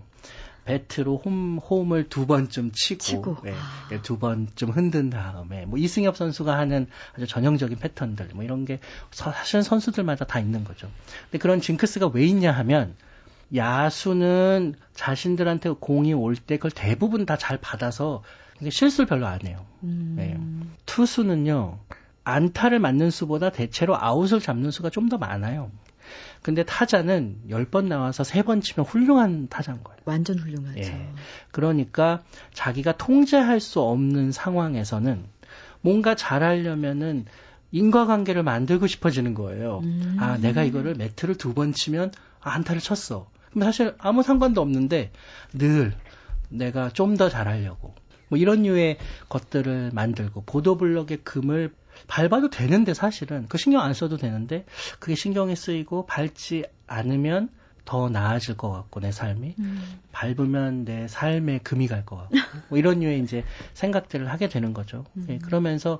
배트로 0.66 1.18
홈, 1.18 1.58
홈을 1.58 2.08
두 2.08 2.26
번쯤 2.26 2.72
치고, 2.72 3.00
치고. 3.00 3.38
예, 3.48 3.52
아. 3.52 4.02
두 4.02 4.18
번쯤 4.18 4.70
흔든 4.70 5.10
다음에 5.10 5.66
뭐 5.66 5.78
이승엽 5.78 6.16
선수가 6.16 6.58
하는 6.58 6.88
아주 7.16 7.28
전형적인 7.28 7.80
패턴들 7.80 8.30
뭐 8.34 8.44
이런 8.46 8.64
게 8.66 8.80
사실 9.12 9.62
선수들마다 9.64 10.26
다 10.26 10.40
있는 10.40 10.64
거죠. 10.64 10.90
근데 11.30 11.40
그런 11.40 11.60
징크스가 11.60 12.08
왜 12.14 12.26
있냐 12.26 12.52
하면 12.54 12.96
야수는 13.54 14.76
자신들한테 14.94 15.72
공이 15.80 16.14
올 16.14 16.36
때 16.36 16.56
그걸 16.58 16.72
대부분 16.72 17.26
다 17.26 17.36
잘 17.38 17.58
받아서 17.58 18.24
실수를 18.70 19.06
별로 19.08 19.28
안 19.28 19.46
해요. 19.46 19.66
음. 19.84 20.14
네. 20.18 20.40
투수는요 20.86 21.80
안타를 22.24 22.80
맞는 22.80 23.12
수보다 23.12 23.50
대체로 23.50 23.98
아웃을 24.02 24.40
잡는 24.40 24.72
수가 24.72 24.90
좀 24.90 25.10
더 25.10 25.18
많아요. 25.18 25.70
근데 26.44 26.64
타자는 26.64 27.38
10번 27.50 27.86
나와서 27.86 28.24
3번 28.24 28.62
치면 28.62 28.86
훌륭한 28.86 29.48
타자인 29.50 29.84
거예요. 29.84 29.98
완전 30.06 30.38
훌륭하죠. 30.38 30.80
예. 30.80 31.10
그러니까 31.52 32.22
자기가 32.54 32.98
통제할 32.98 33.60
수 33.60 33.80
없는 33.82 34.32
상황에서는 34.32 35.24
뭔가 35.82 36.16
잘하려면은 36.16 37.26
인과관계를 37.72 38.44
만들고 38.44 38.88
싶어지는 38.88 39.34
거예요. 39.34 39.80
음. 39.84 40.18
아, 40.20 40.38
내가 40.38 40.64
이거를 40.64 40.96
매트를 40.96 41.36
두 41.36 41.54
번 41.54 41.74
치면 41.74 42.12
아, 42.42 42.52
안타를 42.52 42.82
쳤어. 42.82 43.30
그럼 43.52 43.64
사실 43.64 43.96
아무 43.98 44.22
상관도 44.22 44.62
없는데 44.62 45.12
늘 45.54 45.94
내가 46.50 46.90
좀 46.90 47.18
더 47.18 47.30
잘하려고 47.30 47.96
뭐 48.30 48.38
이런 48.38 48.64
류의 48.64 48.98
것들을 49.30 49.92
만들고 49.94 50.44
보도블럭의 50.46 51.20
금을 51.24 51.74
밟아도 52.08 52.50
되는데 52.50 52.94
사실은 52.94 53.46
그 53.50 53.58
신경 53.58 53.82
안 53.82 53.94
써도 53.94 54.18
되는데 54.18 54.66
그게 55.00 55.16
신경이 55.16 55.56
쓰이고 55.56 56.06
밟지 56.06 56.66
않으면 56.88 57.50
더 57.86 58.10
나아질 58.10 58.56
것 58.56 58.70
같고 58.70 59.02
내 59.02 59.12
삶이 59.12 59.56
음. 59.60 60.00
밟으면 60.12 60.86
내 60.86 61.08
삶에 61.08 61.60
금이 61.60 61.88
갈 61.88 62.06
것 62.06 62.16
같고 62.18 62.36
뭐 62.70 62.78
이런 62.78 63.00
류의 63.00 63.20
이제 63.22 63.44
생각들을 63.74 64.30
하게 64.32 64.48
되는 64.48 64.74
거죠. 64.74 65.06
음. 65.18 65.26
예, 65.30 65.38
그러면서 65.38 66.00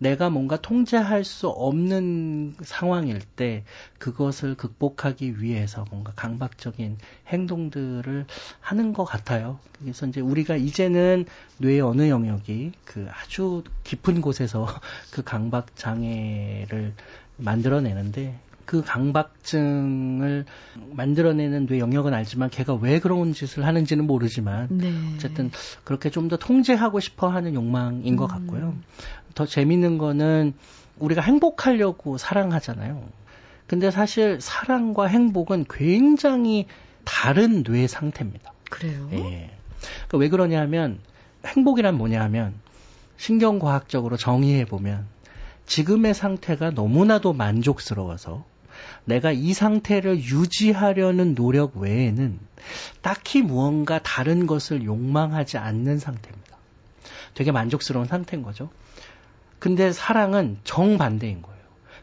내가 0.00 0.30
뭔가 0.30 0.56
통제할 0.56 1.24
수 1.24 1.48
없는 1.48 2.54
상황일 2.62 3.20
때 3.20 3.64
그것을 3.98 4.54
극복하기 4.54 5.42
위해서 5.42 5.84
뭔가 5.90 6.12
강박적인 6.16 6.96
행동들을 7.28 8.24
하는 8.60 8.92
것 8.94 9.04
같아요. 9.04 9.58
그래서 9.78 10.06
이제 10.06 10.22
우리가 10.22 10.56
이제는 10.56 11.26
뇌의 11.58 11.82
어느 11.82 12.08
영역이 12.08 12.72
그 12.86 13.08
아주 13.10 13.62
깊은 13.84 14.22
곳에서 14.22 14.66
그 15.12 15.22
강박 15.22 15.76
장애를 15.76 16.94
만들어내는데 17.36 18.38
그 18.70 18.82
강박증을 18.84 20.44
만들어내는 20.92 21.66
뇌 21.66 21.80
영역은 21.80 22.14
알지만 22.14 22.50
걔가 22.50 22.74
왜 22.74 23.00
그런 23.00 23.32
짓을 23.32 23.66
하는지는 23.66 24.06
모르지만 24.06 24.68
네. 24.70 24.92
어쨌든 25.14 25.50
그렇게 25.82 26.08
좀 26.08 26.28
더 26.28 26.36
통제하고 26.36 27.00
싶어 27.00 27.28
하는 27.28 27.54
욕망인 27.54 28.14
것 28.14 28.26
음. 28.26 28.28
같고요. 28.28 28.74
더 29.34 29.46
재밌는 29.46 29.98
거는 29.98 30.54
우리가 30.98 31.22
행복하려고 31.22 32.18
사랑하잖아요. 32.18 33.08
근데 33.66 33.90
사실 33.90 34.40
사랑과 34.40 35.06
행복은 35.06 35.66
굉장히 35.70 36.66
다른 37.04 37.62
뇌 37.62 37.86
상태입니다. 37.86 38.52
그래요? 38.68 39.08
예. 39.12 39.50
그러니까 40.08 40.18
왜 40.18 40.28
그러냐면 40.28 40.98
행복이란 41.46 41.96
뭐냐 41.96 42.20
하면 42.22 42.54
신경과학적으로 43.16 44.16
정의해 44.16 44.64
보면 44.64 45.06
지금의 45.66 46.14
상태가 46.14 46.70
너무나도 46.70 47.32
만족스러워서 47.32 48.44
내가 49.04 49.30
이 49.30 49.52
상태를 49.52 50.18
유지하려는 50.18 51.34
노력 51.34 51.76
외에는 51.76 52.38
딱히 53.02 53.42
무언가 53.42 54.00
다른 54.02 54.46
것을 54.46 54.84
욕망하지 54.84 55.58
않는 55.58 55.98
상태입니다. 55.98 56.56
되게 57.34 57.52
만족스러운 57.52 58.06
상태인 58.06 58.42
거죠. 58.42 58.70
근데 59.60 59.92
사랑은 59.92 60.58
정반대인 60.64 61.42
거예요. 61.42 61.60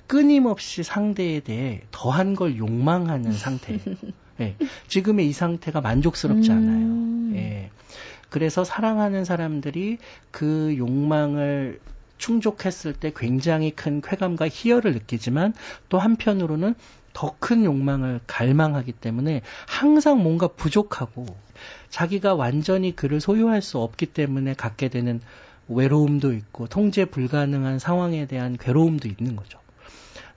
끊임없이 0.08 0.84
상대에 0.84 1.41
대해 1.41 1.82
더한 1.91 2.36
걸 2.36 2.58
욕망하는 2.58 3.34
상태예요. 3.34 3.82
예. 4.39 4.55
지금의 4.88 5.28
이 5.28 5.34
상태가 5.34 5.82
만족스럽지 5.82 6.51
않아요. 6.51 6.86
음. 6.86 7.34
예. 7.36 7.70
그래서 8.30 8.64
사랑하는 8.64 9.26
사람들이 9.26 9.97
그 10.32 10.76
욕망을 10.78 11.80
충족했을 12.18 12.93
때 12.93 13.12
굉장히 13.16 13.72
큰 13.72 14.01
쾌감과 14.01 14.47
희열을 14.49 14.93
느끼지만 14.93 15.53
또 15.89 15.99
한편으로는 15.99 16.76
더 17.14 17.36
큰 17.39 17.64
욕망을 17.64 18.20
갈망하기 18.28 18.91
때문에 18.91 19.41
항상 19.68 20.22
뭔가 20.22 20.47
부족하고 20.47 21.26
자기가 21.89 22.36
완전히 22.36 22.95
그를 22.95 23.20
소유할 23.20 23.64
수 23.64 23.80
없기 23.80 24.08
때문에 24.08 24.53
갖게 24.53 24.88
되는 24.88 25.20
외로움도 25.68 26.34
있고 26.34 26.68
통제 26.68 27.05
불가능한 27.05 27.80
상황에 27.80 28.26
대한 28.26 28.57
괴로움도 28.57 29.07
있는 29.07 29.36
거죠. 29.36 29.59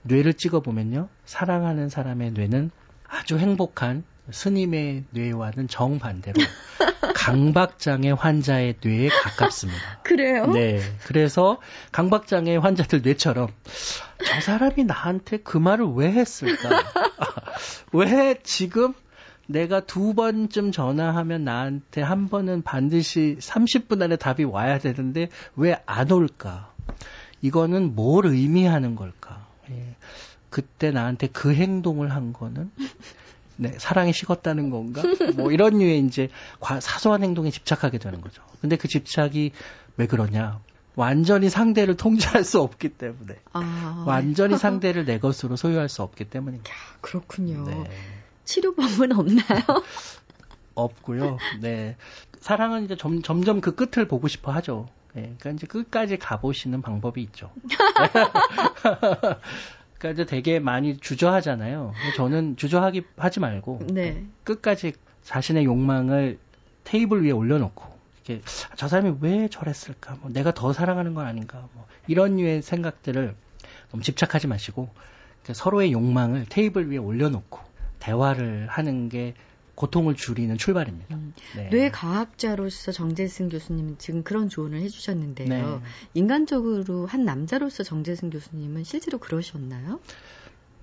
뇌를 0.03 0.33
찍어보면요. 0.33 1.09
사랑하는 1.25 1.89
사람의 1.89 2.31
뇌는 2.31 2.71
아주 3.07 3.37
행복한 3.37 4.03
스님의 4.29 5.05
뇌와는 5.11 5.67
정반대로 5.67 6.39
강박장애 7.15 8.11
환자의 8.11 8.75
뇌에 8.83 9.09
가깝습니다. 9.09 9.99
그래요? 10.03 10.47
네. 10.47 10.79
그래서 11.05 11.59
강박장애 11.91 12.55
환자들 12.57 13.01
뇌처럼 13.01 13.49
저 14.25 14.41
사람이 14.41 14.85
나한테 14.85 15.37
그 15.37 15.57
말을 15.57 15.85
왜 15.95 16.11
했을까? 16.11 16.69
왜 17.93 18.39
지금 18.43 18.93
내가 19.51 19.81
두 19.81 20.13
번쯤 20.13 20.71
전화하면 20.71 21.43
나한테 21.43 22.01
한 22.01 22.27
번은 22.29 22.61
반드시 22.63 23.37
30분 23.39 24.01
안에 24.01 24.15
답이 24.15 24.43
와야 24.43 24.79
되는데 24.79 25.29
왜 25.55 25.75
안 25.85 26.11
올까? 26.11 26.71
이거는 27.41 27.95
뭘 27.95 28.25
의미하는 28.25 28.95
걸까? 28.95 29.45
예. 29.71 29.95
그때 30.49 30.91
나한테 30.91 31.27
그 31.27 31.53
행동을 31.53 32.11
한 32.11 32.33
거는 32.33 32.71
네, 33.57 33.73
사랑이 33.77 34.11
식었다는 34.13 34.69
건가? 34.69 35.01
뭐 35.35 35.51
이런 35.51 35.77
류의 35.79 35.99
이제 36.05 36.29
사소한 36.79 37.23
행동에 37.23 37.51
집착하게 37.51 37.99
되는 37.99 38.21
거죠. 38.21 38.41
근데 38.59 38.75
그 38.75 38.87
집착이 38.87 39.51
왜 39.97 40.07
그러냐? 40.07 40.59
완전히 40.95 41.49
상대를 41.49 41.95
통제할 41.95 42.43
수 42.43 42.59
없기 42.59 42.89
때문에. 42.89 43.35
아. 43.53 44.03
완전히 44.07 44.57
상대를 44.57 45.05
내 45.05 45.19
것으로 45.19 45.55
소유할 45.55 45.89
수 45.89 46.01
없기 46.03 46.25
때문입니다. 46.25 46.69
그렇군요. 47.01 47.63
네. 47.65 47.89
치료법은 48.45 49.11
없나요? 49.13 49.61
없고요. 50.75 51.37
네. 51.61 51.95
사랑은 52.39 52.85
이제 52.85 52.95
점, 52.95 53.21
점점 53.21 53.61
그 53.61 53.75
끝을 53.75 54.07
보고 54.07 54.27
싶어 54.27 54.51
하죠. 54.53 54.87
네, 55.13 55.35
그러니까 55.39 55.49
이제 55.51 55.67
끝까지 55.67 56.17
가보시는 56.17 56.81
방법이 56.81 57.21
있죠. 57.23 57.51
그러니까 59.97 60.13
이제 60.13 60.25
되게 60.25 60.59
많이 60.59 60.97
주저하잖아요. 60.97 61.93
저는 62.15 62.55
주저하기 62.55 63.03
하지 63.17 63.39
말고 63.39 63.87
네. 63.91 64.25
끝까지 64.43 64.93
자신의 65.23 65.65
욕망을 65.65 66.39
테이블 66.83 67.23
위에 67.23 67.31
올려놓고 67.31 67.91
이렇게 68.25 68.41
저 68.75 68.87
사람이 68.87 69.17
왜 69.21 69.47
저랬을까? 69.47 70.17
뭐 70.21 70.31
내가 70.31 70.53
더 70.53 70.73
사랑하는 70.73 71.13
건 71.13 71.27
아닌가? 71.27 71.67
뭐 71.73 71.85
이런 72.07 72.37
류의 72.37 72.61
생각들을 72.61 73.35
너무 73.91 74.03
집착하지 74.03 74.47
마시고 74.47 74.89
서로의 75.43 75.91
욕망을 75.91 76.45
테이블 76.47 76.89
위에 76.89 76.97
올려놓고 76.97 77.70
대화를 78.01 78.67
하는 78.67 79.07
게 79.07 79.33
고통을 79.75 80.15
줄이는 80.15 80.57
출발입니다. 80.57 81.15
음, 81.15 81.33
네. 81.55 81.69
뇌과학자로서 81.69 82.91
정재승 82.91 83.49
교수님은 83.49 83.97
지금 83.97 84.23
그런 84.23 84.49
조언을 84.49 84.81
해주셨는데요. 84.81 85.47
네. 85.47 85.81
인간적으로 86.13 87.05
한 87.05 87.23
남자로서 87.23 87.83
정재승 87.83 88.29
교수님은 88.29 88.83
실제로 88.83 89.17
그러셨나요? 89.17 89.99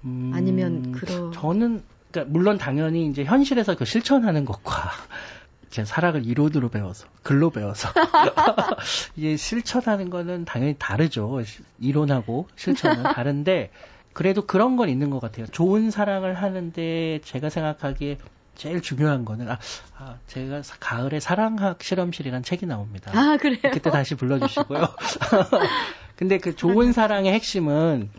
음, 0.05 0.33
아니면 0.35 0.93
그런 0.93 1.33
저는 1.33 1.83
그러니까 2.11 2.33
물론 2.33 2.57
당연히 2.57 3.07
이제 3.07 3.25
현실에서 3.25 3.77
그 3.77 3.85
실천하는 3.85 4.45
것과 4.45 4.91
제 5.71 5.85
사랑을 5.85 6.25
이론으로 6.25 6.71
배워서 6.71 7.07
글로 7.23 7.51
배워서 7.51 7.91
이게 9.17 9.37
실천하는 9.37 10.09
거는 10.09 10.47
당연히 10.47 10.77
다르죠. 10.79 11.43
이론하고 11.79 12.49
실천은 12.57 13.03
다른데 13.03 13.71
그래도 14.19 14.45
그런 14.45 14.75
건 14.75 14.89
있는 14.89 15.11
것 15.11 15.21
같아요. 15.21 15.47
좋은 15.47 15.93
사랑을 15.93 16.35
하는데 16.35 17.21
제가 17.23 17.51
생각하기에 17.51 18.19
제일 18.57 18.83
중요한 18.83 19.25
거는 19.25 19.49
아, 19.49 19.61
아 19.97 20.17
제가 20.27 20.63
가을에 20.81 21.21
사랑학 21.21 21.81
실험실이란 21.81 22.43
책이 22.43 22.67
나옵니다. 22.67 23.13
아 23.15 23.37
그래요? 23.37 23.61
그때 23.73 23.91
다시 23.93 24.17
불러주시고요. 24.17 24.89
근데 26.17 26.39
그 26.39 26.57
좋은 26.57 26.91
사랑의 26.91 27.33
핵심은 27.33 28.11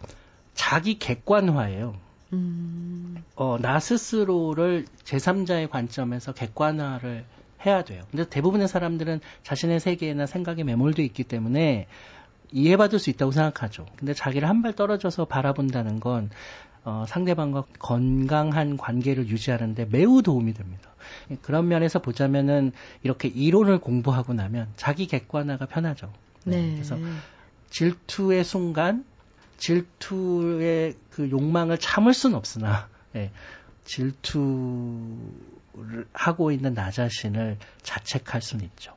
자기 0.54 0.98
객관화예요. 1.00 1.98
음... 2.32 3.22
어, 3.36 3.58
나 3.60 3.82
스스로를 3.82 4.86
제3자의 5.04 5.70
관점에서 5.70 6.32
객관화를 6.32 7.26
해야 7.66 7.84
돼요. 7.84 8.04
근데 8.10 8.24
대부분의 8.24 8.70
사람들은 8.70 9.20
자신의 9.44 9.82
세계나 9.82 10.28
생각에 10.28 10.64
매몰돼 10.64 11.04
있기 11.04 11.26
때문에 11.26 11.88
이해받을 12.52 13.00
수 13.00 13.10
있다고 13.10 13.32
생각하죠. 13.32 13.86
근데 13.98 14.14
자기를 14.14 14.48
한 14.48 14.62
발 14.62 14.74
떨어져서 14.74 15.26
바라본다는 15.26 16.00
건 16.00 16.30
어, 16.84 17.06
상대방과 17.08 17.66
건강한 17.78 18.78
관계를 18.78 19.28
유지하는데 19.28 19.86
매우 19.86 20.22
도움이 20.22 20.54
됩니다. 20.54 20.90
그런 21.42 21.68
면에서 21.68 22.00
보자면은 22.00 22.72
이렇게 23.04 23.28
이론을 23.28 23.80
공부하고 23.80 24.34
나면 24.34 24.68
자기 24.76 25.08
객관화가 25.08 25.68
편하죠. 25.68 26.12
네. 26.46 26.62
네. 26.62 26.72
그래서 26.74 26.98
질투의 27.70 28.44
순간 28.44 29.06
질투의 29.58 30.96
그 31.12 31.30
욕망을 31.30 31.78
참을 31.78 32.14
수는 32.14 32.36
없으나 32.38 32.88
네, 33.12 33.32
질투를 33.84 35.18
하고 36.14 36.52
있는 36.52 36.74
나 36.74 36.92
자신을 36.92 37.58
자책할 37.84 38.42
수는 38.42 38.66
있죠. 38.66 38.94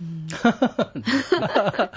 네. 0.00 0.06
음. 0.06 0.26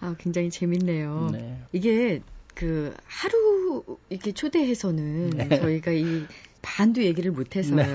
아, 0.00 0.14
굉장히 0.18 0.50
재밌네요. 0.50 1.30
네. 1.32 1.58
이게 1.72 2.20
그 2.54 2.94
하루 3.06 3.84
이렇게 4.10 4.32
초대해서는 4.32 5.30
네. 5.30 5.48
저희가 5.60 5.92
이 5.92 6.26
반도 6.62 7.02
얘기를 7.02 7.30
못해서요. 7.30 7.76
네. 7.76 7.92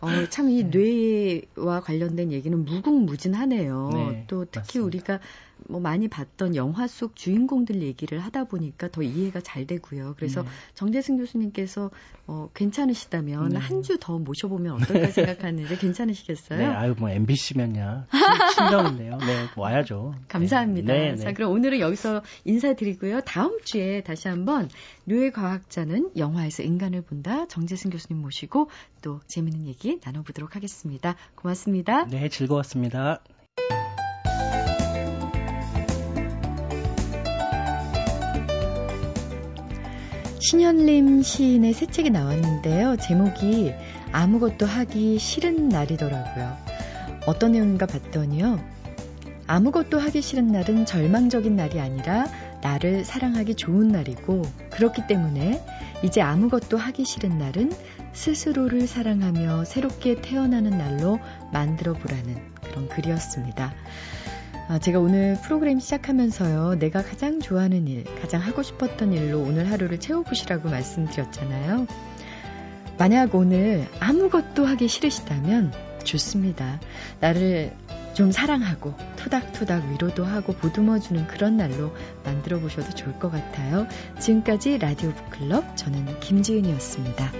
어, 0.00 0.26
참 0.30 0.48
이 0.48 0.64
뇌와 0.64 1.80
관련된 1.80 2.32
얘기는 2.32 2.64
무궁무진하네요. 2.64 3.90
네, 3.92 4.24
또 4.26 4.44
특히 4.46 4.78
맞습니다. 4.78 4.86
우리가 4.86 5.20
뭐 5.68 5.80
많이 5.80 6.08
봤던 6.08 6.56
영화 6.56 6.86
속 6.86 7.16
주인공들 7.16 7.82
얘기를 7.82 8.18
하다 8.20 8.44
보니까 8.44 8.88
더 8.88 9.02
이해가 9.02 9.40
잘 9.40 9.66
되고요. 9.66 10.14
그래서 10.16 10.42
네. 10.42 10.48
정재승 10.74 11.16
교수님께서 11.16 11.90
어, 12.26 12.48
괜찮으시다면 12.54 13.50
네. 13.50 13.58
한주 13.58 13.98
더 14.00 14.18
모셔보면 14.18 14.74
어떨까 14.74 15.08
생각하는데 15.10 15.76
괜찮으시겠어요? 15.76 16.58
네, 16.58 16.64
아유 16.66 16.94
뭐 16.98 17.10
MBC면야 17.10 18.06
친정인데요. 18.54 19.18
네, 19.18 19.46
와야죠. 19.56 20.14
감사합니다. 20.28 20.92
네, 20.92 21.10
네. 21.12 21.16
자, 21.16 21.32
그럼 21.32 21.52
오늘은 21.52 21.80
여기서 21.80 22.22
인사드리고요. 22.44 23.22
다음 23.22 23.60
주에 23.64 24.02
다시 24.02 24.28
한번 24.28 24.68
뇌 25.04 25.30
과학자는 25.30 26.12
영화에서 26.16 26.62
인간을 26.62 27.02
본다 27.02 27.46
정재승 27.48 27.90
교수님 27.90 28.22
모시고 28.22 28.70
또 29.02 29.20
재밌는 29.26 29.66
얘기 29.66 30.00
나눠보도록 30.04 30.56
하겠습니다. 30.56 31.16
고맙습니다. 31.34 32.06
네, 32.06 32.28
즐거웠습니다. 32.28 33.20
신현림 40.46 41.22
시인의 41.22 41.72
새 41.72 41.86
책이 41.86 42.10
나왔는데요. 42.10 42.98
제목이 42.98 43.72
아무것도 44.12 44.66
하기 44.66 45.18
싫은 45.18 45.70
날이더라고요. 45.70 46.58
어떤 47.24 47.52
내용인가 47.52 47.86
봤더니요. 47.86 48.62
아무것도 49.46 49.98
하기 49.98 50.20
싫은 50.20 50.48
날은 50.48 50.84
절망적인 50.84 51.56
날이 51.56 51.80
아니라 51.80 52.26
나를 52.60 53.06
사랑하기 53.06 53.54
좋은 53.54 53.88
날이고 53.88 54.42
그렇기 54.68 55.06
때문에 55.06 55.64
이제 56.02 56.20
아무것도 56.20 56.76
하기 56.76 57.06
싫은 57.06 57.38
날은 57.38 57.72
스스로를 58.12 58.86
사랑하며 58.86 59.64
새롭게 59.64 60.20
태어나는 60.20 60.76
날로 60.76 61.20
만들어 61.54 61.94
보라는 61.94 62.36
그런 62.62 62.90
글이었습니다. 62.90 63.72
아, 64.66 64.78
제가 64.78 64.98
오늘 64.98 65.36
프로그램 65.42 65.78
시작하면서요, 65.78 66.76
내가 66.78 67.02
가장 67.02 67.40
좋아하는 67.40 67.86
일, 67.86 68.04
가장 68.22 68.40
하고 68.40 68.62
싶었던 68.62 69.12
일로 69.12 69.40
오늘 69.40 69.70
하루를 69.70 70.00
채워보시라고 70.00 70.70
말씀드렸잖아요. 70.70 71.86
만약 72.96 73.34
오늘 73.34 73.86
아무것도 74.00 74.64
하기 74.64 74.88
싫으시다면 74.88 75.72
좋습니다. 76.04 76.80
나를 77.20 77.72
좀 78.14 78.30
사랑하고 78.30 78.94
토닥토닥 79.16 79.90
위로도 79.90 80.24
하고 80.24 80.54
보듬어주는 80.54 81.26
그런 81.26 81.56
날로 81.56 81.92
만들어 82.24 82.58
보셔도 82.58 82.90
좋을 82.90 83.18
것 83.18 83.30
같아요. 83.30 83.86
지금까지 84.18 84.78
라디오 84.78 85.12
북클럽 85.12 85.76
저는 85.76 86.20
김지은이었습니다. 86.20 87.32